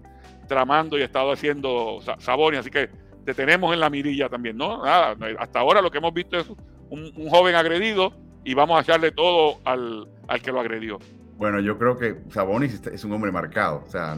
[0.47, 2.61] tramando y ha estado haciendo Sabonis.
[2.61, 2.89] Así que
[3.25, 4.85] te tenemos en la mirilla también, ¿no?
[4.85, 6.47] Nada, hasta ahora lo que hemos visto es
[6.91, 8.13] un, joven agredido
[8.45, 10.09] y vamos a echarle todo al,
[10.43, 10.99] que lo agredió.
[11.37, 13.83] Bueno, yo creo que Sabonis es un hombre marcado.
[13.87, 14.17] O sea,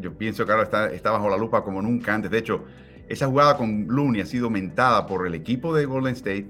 [0.00, 2.30] yo pienso que ahora está, está, bajo la lupa como nunca antes.
[2.30, 2.64] De hecho,
[3.08, 6.48] esa jugada con Looney ha sido aumentada por el equipo de Golden State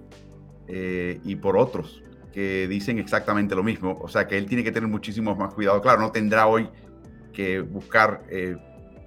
[0.68, 2.02] eh, y por otros
[2.32, 3.98] que dicen exactamente lo mismo.
[4.00, 5.80] O sea, que él tiene que tener muchísimo más cuidado.
[5.80, 6.68] Claro, no tendrá hoy
[7.32, 8.56] que buscar eh,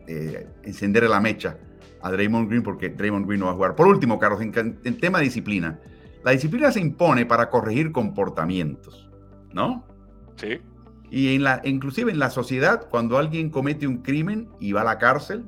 [0.08, 1.58] eh, encender la mecha
[2.02, 3.76] a Draymond Green porque Draymond Green no va a jugar.
[3.76, 5.80] Por último, Carlos, en, tema de disciplina,
[6.24, 9.10] la disciplina se impone para corregir comportamientos,
[9.54, 9.86] ¿no?
[10.36, 10.60] Sí.
[11.10, 14.86] Y en la, inclusive en la sociedad, cuando alguien comete un crimen y va a
[14.86, 15.46] la cárcel,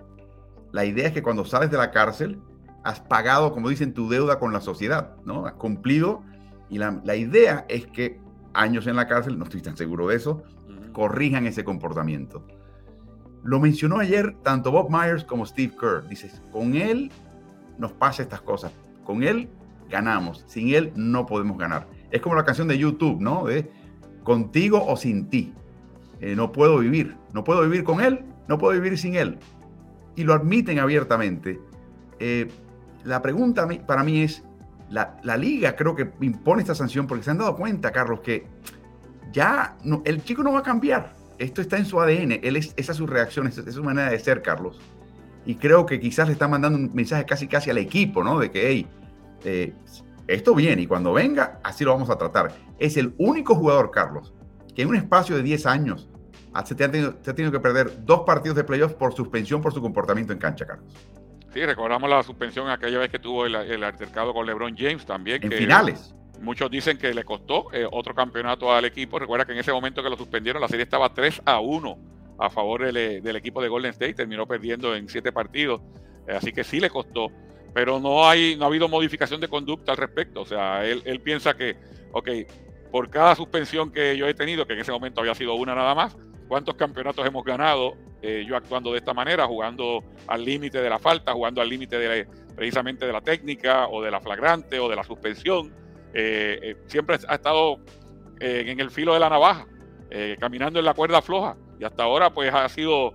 [0.71, 2.39] la idea es que cuando sales de la cárcel,
[2.83, 5.45] has pagado, como dicen, tu deuda con la sociedad, ¿no?
[5.45, 6.23] Has cumplido.
[6.69, 8.19] Y la, la idea es que
[8.53, 10.43] años en la cárcel, no estoy tan seguro de eso,
[10.93, 12.45] corrijan ese comportamiento.
[13.43, 16.07] Lo mencionó ayer tanto Bob Myers como Steve Kerr.
[16.07, 17.11] Dices, con él
[17.77, 18.71] nos pasa estas cosas.
[19.03, 19.49] Con él
[19.89, 20.43] ganamos.
[20.47, 21.87] Sin él no podemos ganar.
[22.11, 23.45] Es como la canción de YouTube, ¿no?
[23.45, 23.71] De
[24.23, 25.53] contigo o sin ti.
[26.19, 27.17] Eh, no puedo vivir.
[27.33, 29.39] No puedo vivir con él, no puedo vivir sin él.
[30.15, 31.59] Y lo admiten abiertamente.
[32.19, 32.49] Eh,
[33.03, 34.43] la pregunta para mí es,
[34.89, 38.45] la, liga creo que impone esta sanción porque se han dado cuenta, Carlos, que
[39.31, 42.91] ya el chico no va a cambiar esto está en su ADN, él es, esa
[42.91, 44.79] es su reacción, esa es su manera de ser, Carlos.
[45.45, 48.39] Y creo que quizás le está mandando un mensaje casi casi al equipo, ¿no?
[48.39, 48.87] De que, hey,
[49.43, 49.73] eh,
[50.27, 52.53] esto viene y cuando venga, así lo vamos a tratar.
[52.77, 54.33] Es el único jugador, Carlos,
[54.75, 56.09] que en un espacio de 10 años
[56.65, 60.39] se, ha tenido, que perder dos partidos de playoffs por suspensión por su comportamiento en
[60.39, 60.93] cancha, Carlos.
[61.53, 65.43] Sí, recordamos la suspensión aquella vez que tuvo el, altercado con LeBron James también.
[65.43, 66.13] En finales.
[66.41, 69.19] Muchos dicen que le costó eh, otro campeonato al equipo.
[69.19, 71.97] Recuerda que en ese momento que lo suspendieron, la serie estaba 3 a 1
[72.39, 74.15] a favor del, del equipo de Golden State.
[74.15, 75.81] Terminó perdiendo en 7 partidos.
[76.27, 77.31] Eh, así que sí le costó.
[77.73, 80.41] Pero no, hay, no ha habido modificación de conducta al respecto.
[80.41, 81.77] O sea, él, piensa que,
[82.11, 82.29] ok,
[82.91, 85.95] por cada suspensión que yo he tenido, que en ese momento había sido una nada
[85.95, 86.17] más,
[86.47, 90.99] ¿cuántos campeonatos hemos ganado eh, yo actuando de esta manera, jugando al límite de la
[90.99, 95.03] falta, jugando al límite precisamente de la técnica o de la flagrante o de la
[95.03, 95.73] suspensión?
[96.13, 97.79] Eh, eh, siempre ha estado
[98.39, 99.67] eh, en el filo de la navaja,
[100.39, 101.55] caminando en la cuerda floja.
[101.79, 103.13] Y hasta ahora pues ha sido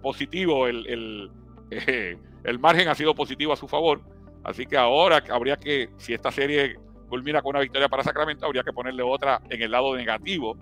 [0.00, 1.30] positivo, el, el,
[2.44, 4.00] el, margen ha sido positivo a su favor.
[4.44, 6.78] Así que ahora habría que, si esta serie
[7.08, 10.56] culmina con una victoria para Sacramento, habría que ponerle otra en el lado negativo,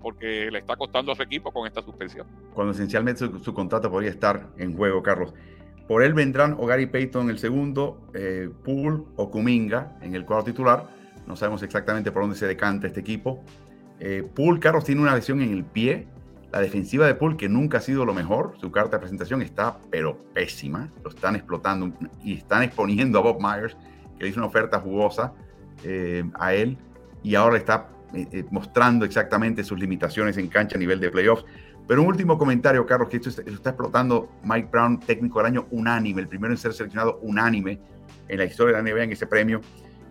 [0.00, 2.28] porque le está costando a su equipo con esta suspensión.
[2.54, 5.34] Cuando esencialmente su, contrato podría estar en juego, Carlos.
[5.88, 10.24] Por él vendrán o Gary Payton en el segundo, eh, Poole o Kuminga en el
[10.24, 10.88] cuadro titular.
[11.26, 13.42] No sabemos exactamente por dónde se decanta este equipo.
[14.00, 16.06] Eh, Poole, Carlos, tiene una lesión en el pie.
[16.52, 19.76] La defensiva de Poole, que nunca ha sido lo mejor, su carta de presentación está
[19.90, 20.90] pero pésima.
[21.02, 23.76] Lo están explotando y están exponiendo a Bob Myers,
[24.16, 25.32] que le hizo una oferta jugosa
[25.82, 26.78] eh, a él
[27.24, 31.44] y ahora está eh, eh, mostrando exactamente sus limitaciones en cancha a nivel de playoffs.
[31.86, 35.46] Pero un último comentario, Carlos, que esto está, esto está explotando Mike Brown, técnico del
[35.46, 37.78] año unánime, el primero en ser seleccionado unánime
[38.28, 39.60] en la historia de la NBA en ese premio,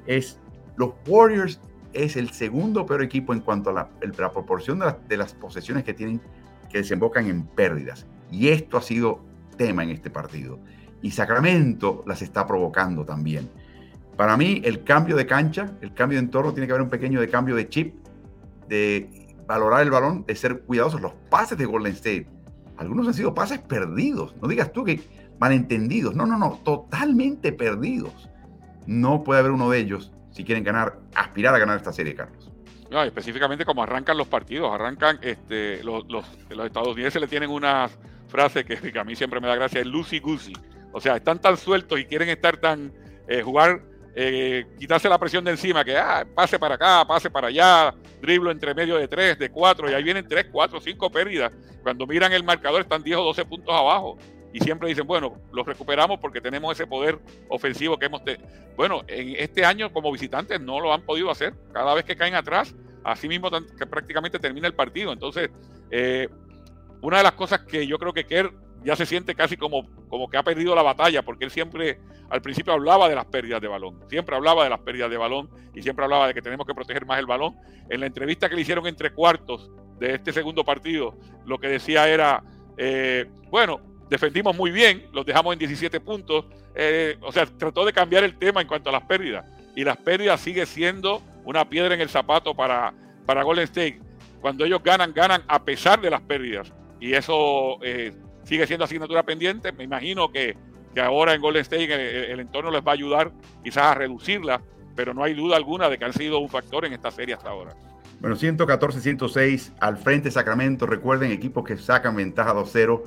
[0.06, 0.40] es
[0.76, 1.60] los Warriors
[1.94, 5.84] es el segundo peor equipo en cuanto a la, la proporción de, de, las posesiones
[5.84, 6.22] que tienen
[6.70, 8.08] que desembocan en pérdidas.
[8.32, 9.20] Y esto ha sido
[9.58, 10.60] tema en este partido.
[11.02, 13.50] Y Sacramento las está provocando también.
[14.18, 17.20] Para mí, el cambio de cancha, el cambio de entorno, tiene que haber un pequeño
[17.20, 17.96] de cambio de chip,
[18.68, 21.02] de valorar el balón, de ser cuidadosos.
[21.02, 22.28] Los pases de Golden State,
[22.78, 24.36] algunos han sido pases perdidos.
[24.42, 25.02] No digas tú que
[25.40, 26.16] malentendidos.
[26.16, 28.30] No, no, no, totalmente perdidos.
[28.86, 32.52] No puede haber uno de ellos si quieren ganar, aspirar a ganar esta serie, Carlos.
[32.90, 37.90] No, específicamente como arrancan los partidos, arrancan, este, los, los, los estadounidenses le tienen una
[38.28, 40.54] frase que, a mí siempre me da gracia, es Lucy Goosey.
[40.92, 42.94] O sea, están tan sueltos y quieren estar tan,
[43.28, 43.82] eh, jugar
[44.16, 48.52] eh, quitarse la presión de encima, que ah, pase para acá, pase para allá, driblo
[48.52, 51.52] entre medio de tres, de cuatro, y ahí vienen tres, cuatro, cinco pérdidas.
[51.82, 54.18] Cuando miran el marcador están 10 o 12 puntos abajo.
[54.54, 57.18] Y siempre dicen, bueno, los recuperamos porque tenemos ese poder
[57.50, 58.48] ofensivo que hemos tenido.
[58.78, 61.54] Bueno, en este año como visitantes no lo han podido hacer.
[61.74, 65.12] Cada vez que caen atrás, así mismo que prácticamente termina el partido.
[65.12, 65.50] Entonces,
[65.90, 66.30] eh,
[67.02, 68.54] una de las cosas que yo creo que Kerr
[68.84, 72.42] ya se siente casi como, como que ha perdido la batalla, porque él siempre al
[72.42, 75.82] principio hablaba de las pérdidas de balón, siempre hablaba de las pérdidas de balón y
[75.82, 77.56] siempre hablaba de que tenemos que proteger más el balón.
[77.90, 82.08] En la entrevista que le hicieron entre cuartos de este segundo partido, lo que decía
[82.08, 82.44] era,
[82.78, 87.94] eh, bueno, defendimos muy bien, los dejamos en 17 puntos, eh, o sea, trató de
[87.94, 89.46] cambiar el tema en cuanto a las pérdidas.
[89.76, 92.94] Y las pérdidas sigue siendo una piedra en el zapato para,
[93.26, 94.00] para Golden State.
[94.42, 96.72] Cuando ellos ganan, ganan a pesar de las pérdidas.
[97.00, 98.14] Y eso eh,
[98.44, 99.72] sigue siendo asignatura pendiente.
[99.72, 100.56] Me imagino que,
[100.94, 103.32] que ahora en Golden State el, entorno les va a ayudar
[103.64, 104.62] quizás a reducirla,
[104.96, 107.50] pero no hay duda alguna de que han sido un factor en esta serie hasta
[107.50, 107.74] ahora.
[108.20, 110.86] Bueno, 114-106 al frente Sacramento.
[110.86, 113.02] Recuerden, equipos que sacan ventaja 2-0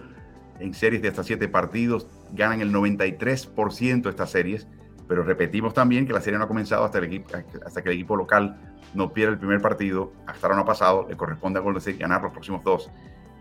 [0.58, 4.66] en series de hasta 7 partidos, ganan el 93% de estas series.
[5.08, 7.00] Pero repetimos también que la serie no ha comenzado hasta,
[7.64, 8.58] hasta que el equipo local
[8.92, 10.12] no pierda el primer partido.
[10.26, 11.06] Hasta ahora no ha pasado.
[11.08, 12.90] Le corresponde a Golden State ganar los próximos dos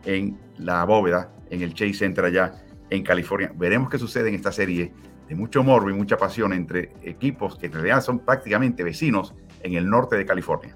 [0.06, 3.52] en la bóveda, en el Chase Center allá en California.
[3.56, 4.94] Veremos qué sucede en esta serie
[5.28, 9.34] de mucho morbo y mucha pasión entre equipos que en realidad son prácticamente vecinos
[9.64, 10.76] en el norte de California.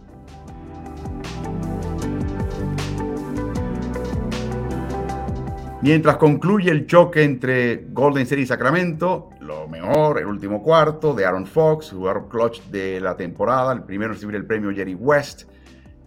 [5.81, 11.25] Mientras concluye el choque entre Golden State y Sacramento, lo mejor, el último cuarto de
[11.25, 15.43] Aaron Fox, jugador clutch de la temporada, el primero en recibir el premio Jerry West.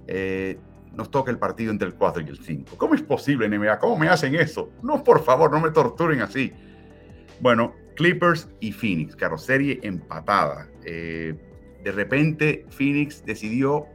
[0.07, 0.59] Eh,
[0.95, 2.77] nos toca el partido entre el 4 y el 5.
[2.77, 3.79] ¿Cómo es posible, NBA?
[3.79, 4.71] ¿Cómo me hacen eso?
[4.83, 6.53] No, por favor, no me torturen así.
[7.41, 10.69] Bueno, Clippers y Phoenix, carrocerie empatada.
[10.85, 11.35] Eh,
[11.83, 13.87] de repente, Phoenix decidió,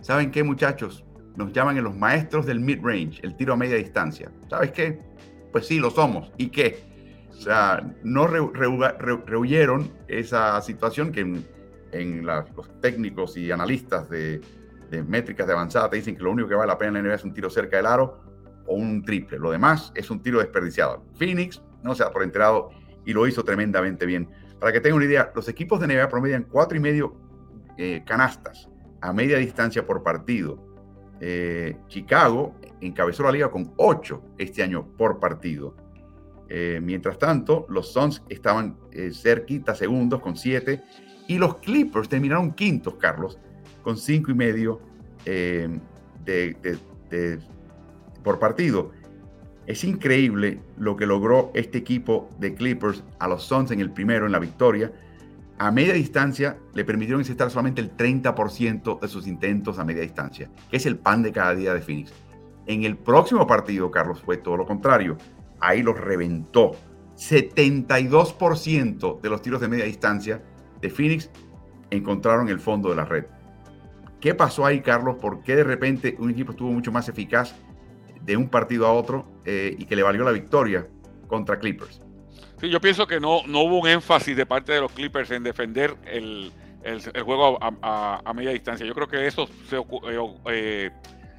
[0.00, 1.04] ¿saben qué, muchachos?
[1.36, 4.30] Nos llaman en los maestros del mid-range, el tiro a media distancia.
[4.48, 5.00] ¿Sabes qué?
[5.50, 6.30] Pues sí, lo somos.
[6.36, 6.78] ¿Y qué?
[7.30, 11.20] O sea, no rehuyeron esa situación que
[11.92, 14.40] en, los técnicos y analistas de,
[14.92, 17.08] de métricas de avanzada te dicen que lo único que vale la pena en la
[17.08, 18.20] NBA es un tiro cerca del aro
[18.66, 19.38] o un triple.
[19.38, 21.02] Lo demás es un tiro desperdiciado.
[21.14, 22.68] Phoenix no se ha por enterado
[23.06, 24.28] y lo hizo tremendamente bien.
[24.60, 27.16] Para que tengan una idea, los equipos de NBA promedian cuatro y medio
[27.78, 28.68] eh, canastas
[29.00, 30.62] a media distancia por partido.
[31.20, 35.74] Eh, Chicago encabezó la liga con 8 este año por partido.
[36.50, 38.76] Eh, mientras tanto, los Suns estaban
[39.12, 40.82] cerquita segundos con 7
[41.28, 43.38] y los Clippers terminaron quintos, Carlos,
[43.82, 44.80] con cinco y medio
[45.24, 45.68] eh,
[46.24, 46.78] de, de,
[47.10, 47.38] de,
[48.22, 48.92] por partido.
[49.66, 54.26] Es increíble lo que logró este equipo de Clippers a los Suns en el primero,
[54.26, 54.92] en la victoria.
[55.58, 60.50] A media distancia le permitieron encestar solamente el 30% de sus intentos a media distancia,
[60.70, 62.12] que es el pan de cada día de Phoenix.
[62.66, 65.16] En el próximo partido, Carlos, fue todo lo contrario.
[65.60, 66.72] Ahí los reventó.
[67.16, 70.42] 72% de los tiros de media distancia
[70.80, 71.30] de Phoenix
[71.90, 73.26] encontraron el fondo de la red.
[74.22, 75.16] ¿Qué pasó ahí, Carlos?
[75.20, 77.56] ¿Por qué de repente un equipo estuvo mucho más eficaz
[78.20, 80.86] de un partido a otro eh, y que le valió la victoria
[81.26, 82.00] contra Clippers?
[82.60, 85.42] Sí, yo pienso que no, no hubo un énfasis de parte de los Clippers en
[85.42, 86.52] defender el,
[87.24, 88.86] juego a, media distancia.
[88.86, 90.90] Yo creo que eso se, eh, eh,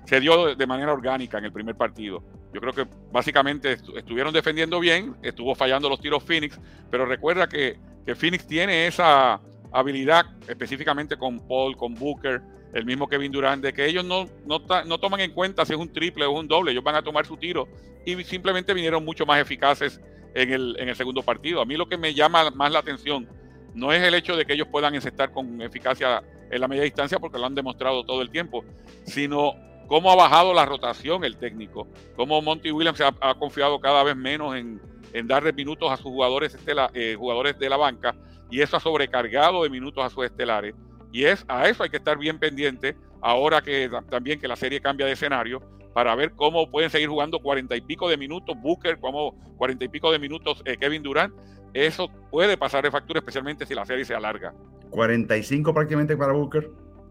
[0.03, 2.21] se dio de manera orgánica en el primer partido.
[2.53, 6.59] Yo creo que básicamente estuvieron defendiendo bien, estuvo fallando los tiros Phoenix,
[6.91, 9.39] pero recuerda que, que Phoenix tiene esa
[9.71, 12.41] habilidad específicamente con Paul, con Booker,
[12.73, 15.79] el mismo Kevin Durant, de que ellos no, no, no, toman en cuenta si es
[15.79, 17.67] un triple o un doble, ellos van a tomar su tiro
[18.05, 20.01] y simplemente vinieron mucho más eficaces
[20.33, 21.61] en el, en el segundo partido.
[21.61, 23.27] A mí lo que me llama más la atención
[23.73, 27.19] no es el hecho de que ellos puedan encestar con eficacia en la media distancia,
[27.19, 28.63] porque lo han demostrado todo el tiempo,
[29.03, 29.53] sino
[29.87, 34.55] cómo ha bajado la rotación el técnico, cómo Monty Williams ha, confiado cada vez menos
[34.55, 34.81] en,
[35.13, 36.57] en darle minutos a sus jugadores,
[36.93, 38.15] eh, jugadores de la banca
[38.49, 40.75] y eso ha sobrecargado de minutos a sus estelares.
[41.13, 44.81] Y es a eso hay que estar bien pendiente ahora que también que la serie
[44.81, 45.61] cambia de escenario
[45.93, 49.89] para ver cómo pueden seguir jugando cuarenta y pico de minutos Booker, como cuarenta y
[49.89, 51.33] pico de minutos eh, Kevin Durant.
[51.73, 54.53] Eso puede pasar de factura, especialmente si la serie se alarga.
[54.89, 56.69] 45 prácticamente para Booker,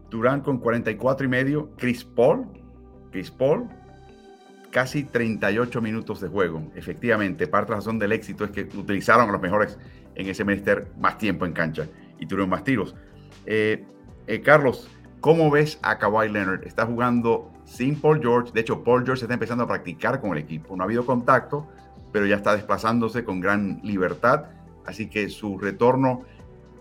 [0.09, 2.45] Durant con 44 y medio, Chris Paul,
[3.11, 3.69] Chris Paul,
[4.69, 6.69] casi 38 minutos de juego.
[6.75, 9.77] Efectivamente, parte de la razón del éxito es que utilizaron a los mejores
[10.15, 11.87] en ese menester más tiempo en cancha
[12.19, 12.95] y tuvieron más tiros.
[13.45, 13.85] Eh,
[14.27, 16.65] eh, Carlos, ¿cómo ves a Kawhi Leonard?
[16.65, 18.51] Está jugando sin Paul George.
[18.53, 20.75] De hecho, Paul George está empezando a practicar con el equipo.
[20.75, 21.67] No ha habido contacto,
[22.11, 24.45] pero ya está desplazándose con gran libertad.
[24.85, 26.23] Así que su retorno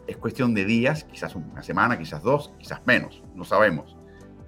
[0.07, 3.97] es cuestión de días, quizás una semana, quizás dos, quizás menos, no sabemos.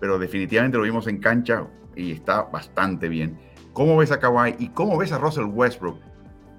[0.00, 3.38] Pero definitivamente lo vimos en cancha y está bastante bien.
[3.72, 5.98] ¿Cómo ves a Kawhi y cómo ves a Russell Westbrook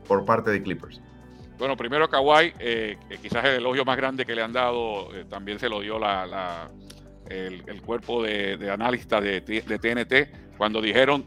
[0.07, 1.01] por parte de Clippers?
[1.57, 5.57] Bueno, primero Kawhi, eh, quizás el elogio más grande que le han dado, eh, también
[5.57, 6.69] se lo dio la,
[7.29, 11.25] el, cuerpo de, de analistas de, TNT cuando dijeron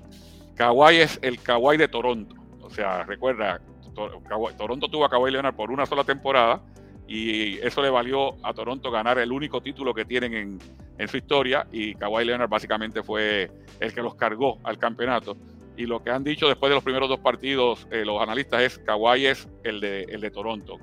[0.55, 2.37] Kawhi es el Kawhi de Toronto.
[2.61, 3.61] O sea, recuerda,
[4.57, 6.61] Toronto tuvo a Kawhi Leonard por una sola temporada
[7.07, 10.59] y eso le valió a Toronto ganar el único título que tienen en,
[10.99, 13.51] en su historia y Kawhi Leonard básicamente fue
[13.81, 15.37] el que los cargó al campeonato.
[15.79, 18.79] Y lo que han dicho después de los primeros dos partidos eh, los analistas es
[18.81, 20.77] Kawhi es el de, el de Toronto.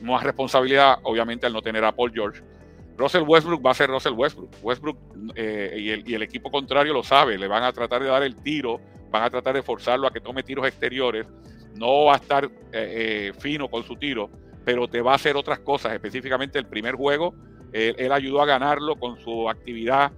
[0.00, 2.42] Más responsabilidad, obviamente, al no tener a Paul George.
[2.96, 4.50] Russell Westbrook va a ser Russell Westbrook.
[4.62, 4.96] Westbrook
[5.34, 8.22] eh, y, el, y, el, equipo contrario lo sabe, le van a tratar de dar
[8.22, 8.80] el tiro,
[9.10, 11.26] van a tratar de forzarlo a que tome tiros exteriores.
[11.74, 14.30] No va a estar eh, fino con su tiro,
[14.64, 15.92] pero te va a hacer otras cosas.
[15.92, 17.34] Específicamente el primer juego
[17.74, 20.12] él, ayudó a ganarlo con su actividad,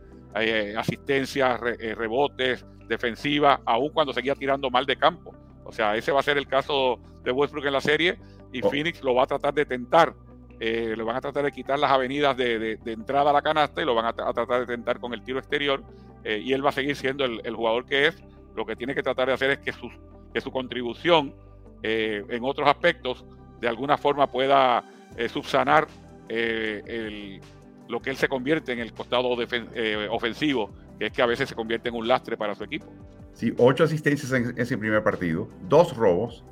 [0.76, 5.34] asistencia, eh, rebotes, defensiva, aun cuando seguía tirando mal de campo.
[5.64, 8.18] O sea, ese va a ser el caso de Westbrook en la serie
[8.52, 8.70] y oh.
[8.70, 10.14] Phoenix lo va a tratar de tentar.
[10.60, 13.84] Eh, le van a tratar de quitar las avenidas de, entrada a la canasta y
[13.84, 15.82] lo van a, tratar de tentar con el tiro exterior.
[16.24, 18.22] y él va a seguir siendo el, jugador que es.
[18.54, 19.90] Lo que tiene que tratar de hacer es que su,
[20.32, 21.34] que su contribución
[21.82, 23.24] en otros aspectos
[23.60, 24.84] de alguna forma pueda
[25.28, 25.86] subsanar
[26.28, 27.40] eh,
[27.88, 31.48] lo que él se convierte en el costado eh, ofensivo, que es que a veces
[31.48, 32.86] se convierte en un lastre para su equipo.
[33.32, 36.44] Sí, ocho asistencias en ese primer partido, dos robos,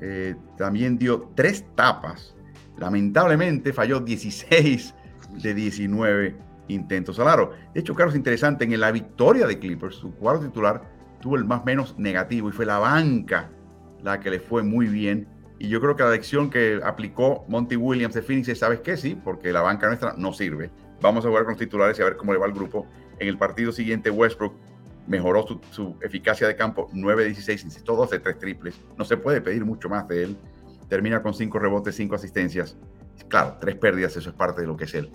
[0.00, 2.34] eh, también dio tres tapas.
[2.78, 4.94] Lamentablemente falló 16
[5.42, 6.36] de 19
[6.68, 7.16] intentos.
[7.16, 10.82] Claro, de hecho, Carlos, interesante, en la victoria de Clippers, su cuadro titular
[11.20, 13.50] tuvo el más menos negativo y fue la banca
[14.02, 15.26] la que le fue muy bien
[15.58, 18.96] y yo creo que la lección que aplicó Monty Williams de Phoenix es, ¿sabes qué?
[18.96, 20.70] Sí, porque la banca nuestra no sirve.
[21.00, 22.86] Vamos a jugar con los titulares y a ver cómo le va al grupo.
[23.18, 24.54] En el partido siguiente, Westbrook
[25.06, 28.80] mejoró su, eficacia de campo 9-16, insisto, 12 3 triples.
[28.96, 30.36] No se puede pedir mucho más de él.
[30.88, 32.76] Termina con 5 rebotes, 5 asistencias.
[33.28, 35.10] Claro, 3 pérdidas, eso es parte de lo que es él.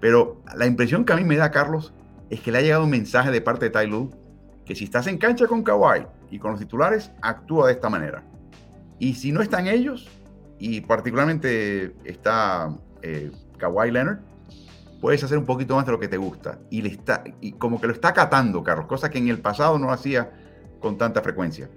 [0.00, 1.92] Pero la impresión que a mí me da, Carlos,
[2.30, 4.10] es que le ha llegado un mensaje de parte de Ty Lue
[4.64, 8.22] que si estás en cancha con Kawhi y con los titulares, actúa de esta manera
[9.02, 10.08] y si no están ellos,
[10.60, 12.72] y particularmente está
[13.02, 14.20] eh, Kawhi Leonard,
[15.02, 16.60] puedes hacer un poquito más de lo que te gusta.
[16.70, 19.76] Y, le está, y como que lo está acatando, Carlos, cosa que en el pasado
[19.76, 20.30] no hacía
[20.78, 21.68] con tanta frecuencia.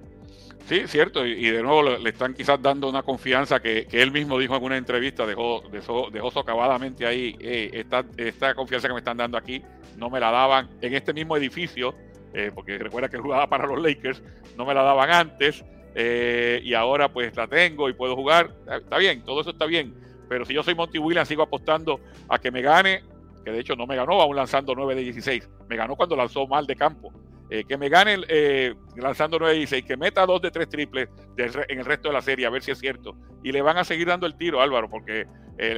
[0.68, 4.54] Sí, cierto, y, de nuevo le, están quizás dando una confianza que, él mismo dijo
[4.54, 9.40] en alguna entrevista, dejó, dejó, dejó socavadamente ahí, esta, esta, confianza que me están dando
[9.40, 9.62] aquí,
[9.98, 11.96] no me la daban en este mismo edificio,
[12.32, 14.22] eh, porque recuerda que jugaba para los Lakers,
[14.56, 15.66] no me la daban antes,
[15.96, 18.52] eh, y ahora pues la tengo y puedo jugar.
[18.70, 19.96] Está bien, todo eso está bien.
[20.30, 23.04] Pero si yo soy Monty Williams, sigo apostando a que me gane,
[23.46, 25.50] que de hecho no me ganó aún lanzando 9 de 16.
[25.70, 27.14] Me ganó cuando lanzó mal de campo.
[27.50, 31.10] Eh, que me gane eh, lanzando 9 de 16, que meta 2 de 3 triples
[31.38, 33.16] en el resto de la serie, a ver si es cierto.
[33.44, 35.28] Y le van a seguir dando el tiro, Álvaro, porque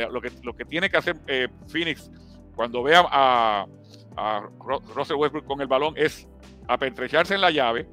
[0.09, 1.17] lo, que, lo que tiene que hacer
[1.67, 2.09] Phoenix
[2.55, 3.67] cuando vea a,
[4.15, 4.49] a
[4.95, 6.27] Russell Westbrook con el balón es
[6.67, 7.85] apentrecharse en la llave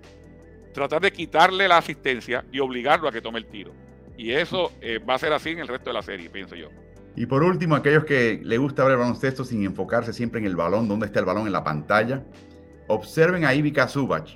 [0.75, 3.73] tratar de quitarle la asistencia y obligarlo a que tome el tiro.
[4.19, 6.69] Y eso eh, va a ser así en el resto de la serie, pienso yo.
[7.17, 10.57] Y por último, aquellos que le gusta ver el baloncesto sin enfocarse siempre en el
[10.57, 12.25] balón, dónde está el balón en la pantalla,
[12.89, 14.29] observen a Ivica Zubac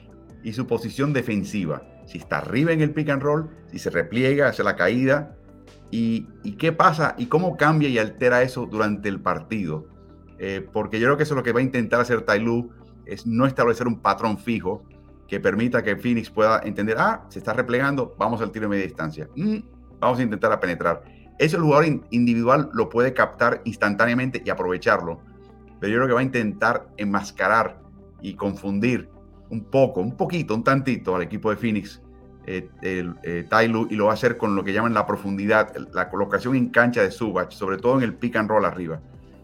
[0.43, 1.83] y su posición defensiva.
[2.07, 5.37] Si está arriba en el pick and roll, si se repliega hacia la caída,
[5.91, 6.27] y,
[6.59, 9.89] qué pasa y cómo cambia y altera eso durante el partido.
[10.39, 12.71] Eh, porque yo creo que eso es lo que va a intentar hacer Lu
[13.07, 14.85] es no establecer un patrón fijo
[15.27, 18.85] que permita que Phoenix pueda entender, ah, se está replegando, vamos al tiro de media
[18.85, 19.29] distancia.
[19.35, 19.59] Mm,
[19.99, 21.03] vamos a intentar a penetrar.
[21.39, 25.21] Ese jugador individual lo puede captar instantáneamente y aprovecharlo.
[25.81, 27.81] Pero yo creo que va a intentar enmascarar
[28.21, 29.09] y confundir
[29.51, 32.03] un poco, un poquito, un tantito al equipo de Phoenix,
[32.47, 33.47] eh, el, eh,
[33.91, 37.03] y lo va a hacer con lo que llaman la profundidad, la colocación en cancha
[37.03, 39.01] de Subach, sobre todo en el pick and roll arriba.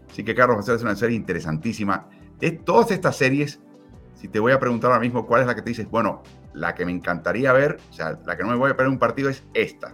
[0.09, 2.07] Así que, Carlos, va a ser una serie interesantísima.
[2.39, 3.61] De todas estas series,
[4.15, 6.23] si te voy a preguntar ahora mismo cuál es la que te dices, bueno,
[6.53, 8.99] la que me encantaría ver, o sea, la que no me voy a perder un
[8.99, 9.93] partido es esta.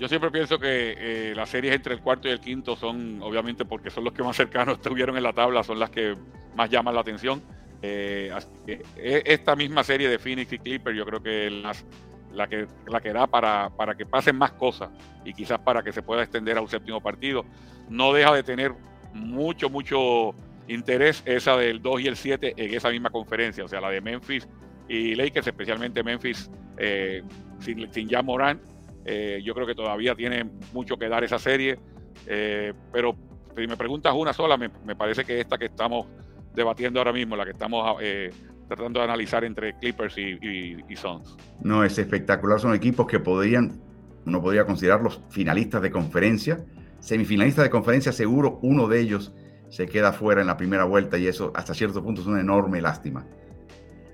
[0.00, 3.66] Yo siempre pienso que eh, las series entre el cuarto y el quinto son, obviamente,
[3.66, 6.16] porque son los que más cercanos estuvieron en la tabla, son las que
[6.56, 7.42] más llaman la atención.
[7.82, 8.32] Eh,
[8.66, 8.82] e,
[9.26, 11.84] esta misma serie de Phoenix y Clipper, yo creo que las,
[12.32, 14.88] la que la que da para, para que pasen más cosas
[15.22, 17.44] y quizás para que se pueda extender a un séptimo partido.
[17.90, 18.72] No deja de tener
[19.12, 20.34] mucho, mucho
[20.66, 24.00] interés esa del 2 y el 7 en esa misma conferencia, o sea, la de
[24.00, 24.48] Memphis
[24.88, 27.22] y Lakers, especialmente Memphis eh,
[27.58, 28.69] sin, sin ya Morán
[29.04, 31.78] eh, yo creo que todavía tiene mucho que dar esa serie,
[32.26, 33.16] eh, pero
[33.56, 36.06] si me preguntas una sola, me, parece que esta que estamos
[36.54, 38.30] debatiendo ahora mismo, la que estamos eh,
[38.68, 41.36] tratando de analizar entre Clippers y, Suns.
[41.62, 42.60] No, es espectacular.
[42.60, 43.80] Son equipos que podrían,
[44.26, 46.64] uno podría considerarlos finalistas de conferencia,
[47.00, 49.34] semifinalistas de conferencia, seguro uno de ellos
[49.70, 52.80] se queda fuera en la primera vuelta y eso hasta cierto punto es una enorme
[52.80, 53.26] lástima.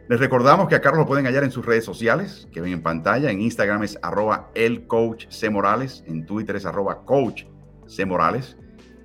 [0.09, 2.82] Les recordamos que a Carlos lo pueden hallar en sus redes sociales, que ven en
[2.82, 3.28] pantalla.
[3.28, 5.50] En Instagram es arroba el coach C.
[5.50, 7.44] Morales, en Twitter es arroba coach
[7.88, 8.07] C.
[8.07, 8.57] Morales.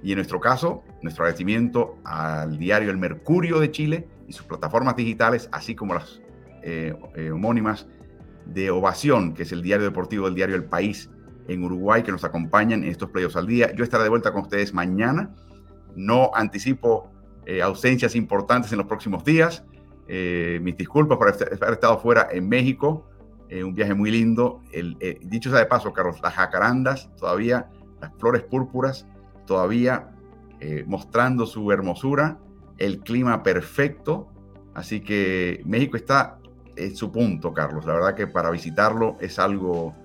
[0.03, 4.95] Y en nuestro caso, nuestro agradecimiento al diario El Mercurio de Chile y sus plataformas
[4.95, 6.21] digitales, así como las
[6.61, 7.87] eh, eh, homónimas
[8.45, 11.09] de Ovación, que es el diario deportivo del diario El País
[11.47, 13.73] en Uruguay, que nos acompañan en estos playoffs al día.
[13.73, 15.33] Yo estaré de vuelta con ustedes mañana.
[15.95, 17.11] No anticipo
[17.47, 19.63] eh, ausencias importantes en los próximos días.
[20.07, 23.07] Eh, mis disculpas por haber estado fuera en México,
[23.49, 24.61] eh, un viaje muy lindo.
[24.71, 29.07] El, eh, dicho sea de paso, Carlos, las jacarandas todavía, las flores púrpuras
[29.45, 30.07] todavía
[30.85, 32.37] mostrando su hermosura,
[32.77, 34.27] el clima perfecto.
[34.75, 36.37] Así que México está
[36.75, 37.83] en su punto, Carlos.
[37.87, 39.95] La verdad que para visitarlo es algo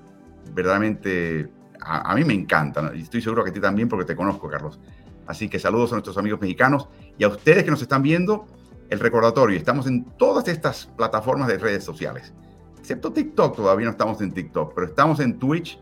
[0.55, 4.17] verdaderamente, a, a mí me encanta, y estoy seguro que a ti también porque te
[4.17, 4.81] conozco, Carlos.
[5.27, 6.89] Así que saludos a nuestros amigos mexicanos
[7.19, 8.47] y a ustedes que nos están viendo
[8.91, 12.33] el recordatorio, estamos en todas estas plataformas de redes sociales,
[12.79, 15.79] excepto TikTok, todavía no estamos en TikTok, pero estamos en Twitch,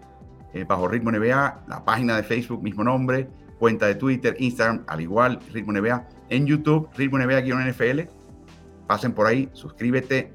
[0.53, 3.29] eh, bajo Ritmo NBA, la página de Facebook, mismo nombre,
[3.59, 8.09] cuenta de Twitter, Instagram, al igual, Ritmo NBA, en YouTube, Ritmo NBA-NFL,
[8.87, 10.33] pasen por ahí, suscríbete,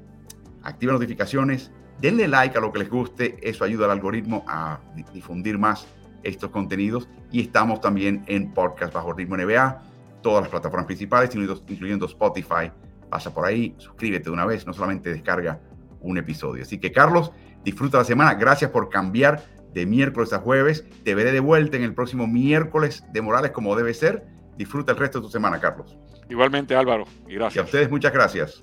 [0.62, 4.80] activa notificaciones, denle like a lo que les guste, eso ayuda al algoritmo a
[5.12, 5.86] difundir más
[6.22, 7.08] estos contenidos.
[7.30, 9.89] Y estamos también en podcast bajo Ritmo NBA
[10.22, 12.70] todas las plataformas principales, incluyendo, incluyendo Spotify.
[13.08, 15.60] Pasa por ahí, suscríbete de una vez, no solamente descarga
[16.00, 16.62] un episodio.
[16.62, 17.32] Así que Carlos,
[17.64, 18.34] disfruta la semana.
[18.34, 19.42] Gracias por cambiar
[19.72, 20.84] de miércoles a jueves.
[21.04, 24.26] Te veré de vuelta en el próximo miércoles de Morales como debe ser.
[24.56, 25.96] Disfruta el resto de tu semana, Carlos.
[26.28, 27.04] Igualmente, Álvaro.
[27.26, 27.56] Y gracias.
[27.56, 28.62] Y a ustedes muchas gracias.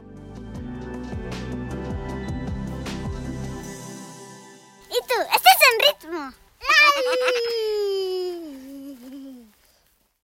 [4.89, 5.15] ¿Y tú?
[5.33, 6.31] ¿Estás en ritmo?